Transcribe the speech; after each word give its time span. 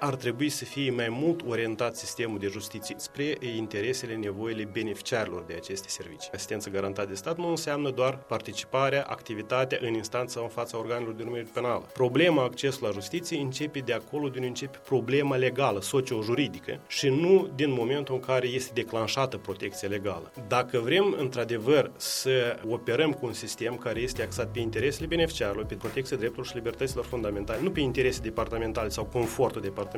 ar 0.00 0.14
trebui 0.14 0.48
să 0.48 0.64
fie 0.64 0.90
mai 0.90 1.08
mult 1.08 1.40
orientat 1.48 1.96
sistemul 1.96 2.38
de 2.38 2.46
justiție 2.46 2.94
spre 2.98 3.36
interesele, 3.56 4.14
nevoile 4.14 4.68
beneficiarilor 4.72 5.42
de 5.42 5.54
aceste 5.56 5.88
servicii. 5.88 6.30
Asistență 6.34 6.70
garantată 6.70 7.08
de 7.08 7.14
stat 7.14 7.36
nu 7.36 7.48
înseamnă 7.48 7.90
doar 7.90 8.18
participarea, 8.18 9.04
activitatea 9.08 9.78
în 9.80 9.94
instanță 9.94 10.32
sau 10.32 10.42
în 10.42 10.48
fața 10.48 10.78
organelor 10.78 11.12
de 11.12 11.22
numire 11.24 11.46
penală. 11.52 11.86
Problema 11.92 12.42
accesului 12.42 12.88
la 12.88 12.94
justiție 12.94 13.38
începe 13.38 13.78
de 13.78 13.92
acolo 13.92 14.28
de 14.28 14.34
unde 14.34 14.46
începe 14.46 14.78
problema 14.84 15.36
legală, 15.36 15.80
socio-juridică 15.80 16.80
și 16.86 17.08
nu 17.08 17.50
din 17.54 17.72
momentul 17.72 18.14
în 18.14 18.20
care 18.20 18.46
este 18.46 18.70
declanșată 18.74 19.36
protecția 19.36 19.88
legală. 19.88 20.32
Dacă 20.48 20.78
vrem 20.78 21.16
într-adevăr 21.18 21.90
să 21.96 22.56
operăm 22.68 23.12
cu 23.12 23.26
un 23.26 23.32
sistem 23.32 23.76
care 23.76 24.00
este 24.00 24.22
axat 24.22 24.50
pe 24.50 24.58
interesele 24.58 25.06
beneficiarilor, 25.06 25.64
pe 25.64 25.74
protecția 25.74 26.16
drepturilor 26.16 26.48
și 26.48 26.56
libertăților 26.56 27.04
fundamentale, 27.04 27.60
nu 27.62 27.70
pe 27.70 27.80
interese 27.80 28.20
departamentale 28.20 28.88
sau 28.88 29.04
confortul 29.04 29.60
departamental, 29.60 29.88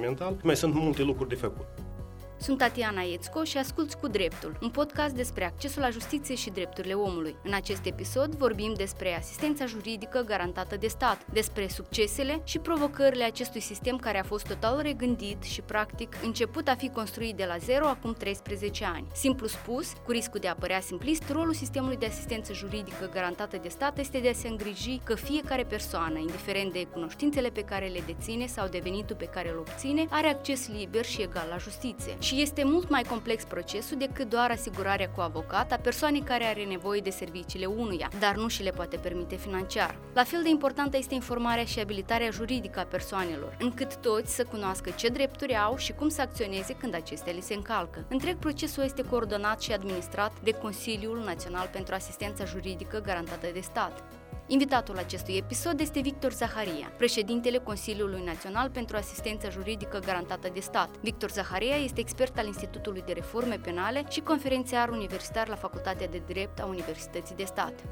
mai 0.43 0.57
sunt 0.57 0.75
multe 0.75 1.03
lucruri 1.03 1.29
de 1.29 1.35
făcut. 1.35 1.67
Sunt 2.43 2.59
Tatiana 2.59 3.03
Ețco 3.13 3.45
și 3.45 3.59
asculți 3.59 3.99
cu 3.99 4.09
dreptul, 4.09 4.59
un 4.63 4.71
podcast 4.71 5.15
despre 5.15 5.45
accesul 5.45 5.83
la 5.83 5.91
justiție 5.91 6.35
și 6.35 6.51
drepturile 6.51 6.95
omului. 6.95 7.37
În 7.45 7.55
acest 7.55 7.87
episod 7.87 8.35
vorbim 8.35 8.73
despre 8.77 9.17
asistența 9.17 9.67
juridică 9.67 10.21
garantată 10.27 10.77
de 10.77 10.87
stat, 10.87 11.27
despre 11.33 11.69
succesele 11.69 12.41
și 12.45 12.59
provocările 12.59 13.25
acestui 13.25 13.61
sistem 13.61 13.97
care 13.97 14.19
a 14.19 14.23
fost 14.23 14.47
total 14.47 14.81
regândit 14.81 15.43
și 15.43 15.61
practic 15.61 16.17
început 16.23 16.69
a 16.69 16.75
fi 16.75 16.89
construit 16.89 17.37
de 17.37 17.45
la 17.45 17.57
zero 17.57 17.87
acum 17.87 18.13
13 18.13 18.85
ani. 18.85 19.07
Simplu 19.15 19.47
spus, 19.47 19.93
cu 20.05 20.11
riscul 20.11 20.41
de 20.41 20.49
a 20.49 20.55
părea 20.55 20.81
simplist, 20.81 21.31
rolul 21.31 21.55
sistemului 21.55 21.97
de 21.97 22.07
asistență 22.07 22.53
juridică 22.53 23.11
garantată 23.13 23.59
de 23.63 23.69
stat 23.69 23.99
este 23.99 24.19
de 24.19 24.29
a 24.29 24.33
se 24.33 24.49
îngriji 24.49 25.01
că 25.05 25.15
fiecare 25.15 25.65
persoană, 25.65 26.19
indiferent 26.19 26.73
de 26.73 26.87
cunoștințele 26.93 27.49
pe 27.49 27.63
care 27.63 27.87
le 27.87 28.03
deține 28.07 28.47
sau 28.47 28.69
de 28.69 28.81
venitul 28.83 29.17
pe 29.17 29.25
care 29.25 29.51
îl 29.51 29.59
obține, 29.59 30.07
are 30.11 30.29
acces 30.29 30.69
liber 30.69 31.05
și 31.05 31.23
egal 31.23 31.47
la 31.51 31.57
justiție. 31.57 32.17
Și 32.19 32.32
și 32.33 32.41
este 32.41 32.65
mult 32.65 32.89
mai 32.89 33.03
complex 33.03 33.45
procesul 33.45 33.99
decât 33.99 34.29
doar 34.29 34.51
asigurarea 34.51 35.09
cu 35.09 35.21
avocat 35.21 35.73
a 35.73 35.77
persoanei 35.77 36.21
care 36.21 36.45
are 36.45 36.65
nevoie 36.65 37.01
de 37.01 37.11
serviciile 37.11 37.67
unuia, 37.67 38.11
dar 38.19 38.37
nu 38.37 38.49
și 38.49 38.63
le 38.63 38.71
poate 38.71 38.97
permite 38.97 39.37
financiar. 39.37 39.99
La 40.15 40.25
fel 40.25 40.43
de 40.43 40.49
importantă 40.49 40.97
este 40.97 41.15
informarea 41.15 41.65
și 41.65 41.81
abilitarea 41.81 42.31
juridică 42.31 42.79
a 42.79 42.85
persoanelor, 42.85 43.57
încât 43.61 43.97
toți 43.97 44.35
să 44.35 44.45
cunoască 44.45 44.91
ce 44.91 45.09
drepturi 45.09 45.57
au 45.57 45.77
și 45.77 45.93
cum 45.93 46.09
să 46.09 46.21
acționeze 46.21 46.77
când 46.77 46.95
acestea 46.95 47.33
li 47.33 47.41
se 47.41 47.55
încalcă. 47.55 48.05
Întreg 48.09 48.37
procesul 48.37 48.83
este 48.83 49.03
coordonat 49.03 49.63
și 49.63 49.73
administrat 49.73 50.33
de 50.43 50.53
Consiliul 50.53 51.23
Național 51.25 51.69
pentru 51.73 51.95
Asistența 51.95 52.45
Juridică 52.45 53.01
Garantată 53.01 53.47
de 53.53 53.61
Stat. 53.61 54.03
Invitatul 54.47 54.99
acestui 54.99 55.37
episod 55.37 55.81
este 55.81 56.01
Victor 56.01 56.33
Zaharia, 56.33 56.93
președintele 56.97 57.59
Consiliului 57.59 58.23
Național 58.25 58.71
pentru 58.71 58.97
Asistență 58.97 59.51
Juridică 59.51 59.99
Garantată 59.99 60.49
de 60.53 60.61
Stat. 60.61 60.97
Victor 61.01 61.31
Zaharia 61.31 61.77
este 61.77 62.01
expert 62.01 62.39
al 62.39 62.47
Institutului 62.47 63.03
de 63.07 63.13
Reforme 63.13 63.59
Penale 63.59 64.05
și 64.11 64.21
conferențiar 64.21 64.89
universitar 64.89 65.49
la 65.49 65.55
Facultatea 65.55 66.09
de 66.09 66.23
Drept 66.27 66.61
a 66.61 66.67
Universității 66.67 67.37
de 67.37 67.45
Stat. 67.45 67.85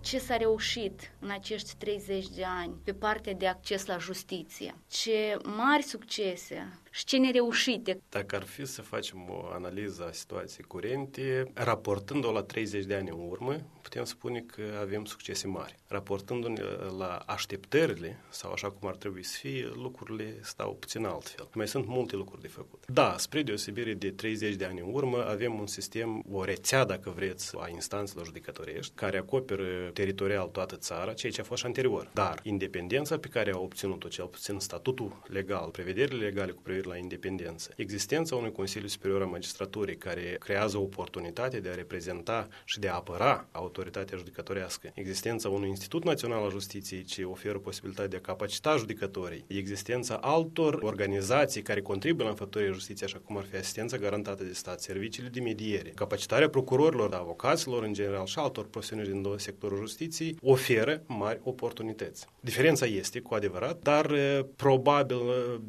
Ce 0.00 0.18
s-a 0.18 0.36
reușit 0.36 1.12
în 1.18 1.30
acești 1.30 1.76
30 1.76 2.28
de 2.28 2.44
ani 2.44 2.72
pe 2.84 2.92
partea 2.92 3.34
de 3.34 3.46
acces 3.46 3.86
la 3.86 3.98
justiție? 3.98 4.74
Ce 4.88 5.36
mari 5.44 5.82
succese 5.82 6.79
și 6.90 7.04
ce 7.04 7.16
nereușite. 7.16 8.00
Dacă 8.08 8.36
ar 8.36 8.42
fi 8.42 8.64
să 8.64 8.82
facem 8.82 9.26
o 9.28 9.50
analiză 9.52 10.06
a 10.08 10.12
situației 10.12 10.66
curente, 10.66 11.50
raportând-o 11.54 12.32
la 12.32 12.42
30 12.42 12.84
de 12.84 12.94
ani 12.94 13.08
în 13.08 13.28
urmă, 13.28 13.56
putem 13.82 14.04
spune 14.04 14.40
că 14.40 14.62
avem 14.80 15.04
succese 15.04 15.46
mari. 15.46 15.78
Raportându-ne 15.86 16.62
la 16.98 17.22
așteptările, 17.26 18.20
sau 18.28 18.52
așa 18.52 18.70
cum 18.70 18.88
ar 18.88 18.96
trebui 18.96 19.22
să 19.22 19.36
fie, 19.40 19.70
lucrurile 19.74 20.38
stau 20.42 20.74
puțin 20.74 21.04
altfel. 21.04 21.48
Mai 21.54 21.68
sunt 21.68 21.86
multe 21.86 22.16
lucruri 22.16 22.42
de 22.42 22.48
făcut. 22.48 22.84
Da, 22.86 23.14
spre 23.18 23.42
deosebire 23.42 23.94
de 23.94 24.10
30 24.10 24.54
de 24.54 24.64
ani 24.64 24.80
în 24.80 24.92
urmă, 24.92 25.26
avem 25.28 25.58
un 25.58 25.66
sistem, 25.66 26.24
o 26.30 26.44
rețea, 26.44 26.84
dacă 26.84 27.10
vreți, 27.10 27.56
a 27.58 27.68
instanțelor 27.68 28.24
judecătorești, 28.24 28.92
care 28.94 29.18
acoperă 29.18 29.90
teritorial 29.92 30.46
toată 30.48 30.76
țara, 30.76 31.12
ceea 31.12 31.32
ce 31.32 31.40
a 31.40 31.44
fost 31.44 31.60
și 31.60 31.66
anterior. 31.66 32.10
Dar 32.14 32.40
independența 32.42 33.18
pe 33.18 33.28
care 33.28 33.52
a 33.52 33.58
obținut-o, 33.58 34.08
cel 34.08 34.26
puțin 34.26 34.58
statutul 34.58 35.22
legal, 35.26 35.68
prevederile 35.68 36.24
legale 36.24 36.52
cu 36.52 36.62
privire 36.62 36.79
referiri 36.80 36.88
la 36.88 36.96
independență. 36.96 37.70
Existența 37.76 38.36
unui 38.36 38.52
Consiliu 38.52 38.88
Superior 38.88 39.22
a 39.22 39.24
Magistraturii 39.24 39.96
care 39.96 40.36
creează 40.38 40.78
oportunitatea 40.78 41.60
de 41.60 41.68
a 41.68 41.74
reprezenta 41.74 42.48
și 42.64 42.78
de 42.78 42.88
a 42.88 42.94
apăra 42.94 43.48
autoritatea 43.52 44.16
judecătorească. 44.16 44.90
Existența 44.94 45.48
unui 45.48 45.68
Institut 45.68 46.04
Național 46.04 46.42
al 46.42 46.50
Justiției 46.50 47.02
ce 47.02 47.24
oferă 47.24 47.58
posibilitatea 47.58 48.10
de 48.10 48.16
a 48.16 48.20
capacita 48.20 48.76
judecătorii. 48.76 49.44
Existența 49.46 50.14
altor 50.14 50.78
organizații 50.82 51.62
care 51.62 51.80
contribuie 51.80 52.24
la 52.24 52.30
înfăptuirea 52.30 52.72
justiției, 52.72 53.08
așa 53.08 53.20
cum 53.24 53.36
ar 53.36 53.44
fi 53.50 53.56
asistența 53.56 53.96
garantată 53.96 54.44
de 54.44 54.52
stat, 54.52 54.80
serviciile 54.80 55.28
de 55.28 55.40
mediere, 55.40 55.92
capacitarea 55.94 56.48
procurorilor, 56.48 57.14
avocaților 57.14 57.82
în 57.82 57.92
general 57.92 58.26
și 58.26 58.38
altor 58.38 58.66
profesioniști 58.66 59.12
din 59.12 59.34
sectorul 59.36 59.78
justiției, 59.78 60.36
oferă 60.42 61.02
mari 61.06 61.40
oportunități. 61.42 62.26
Diferența 62.40 62.86
este, 62.86 63.20
cu 63.20 63.34
adevărat, 63.34 63.82
dar 63.82 64.16
probabil 64.56 65.18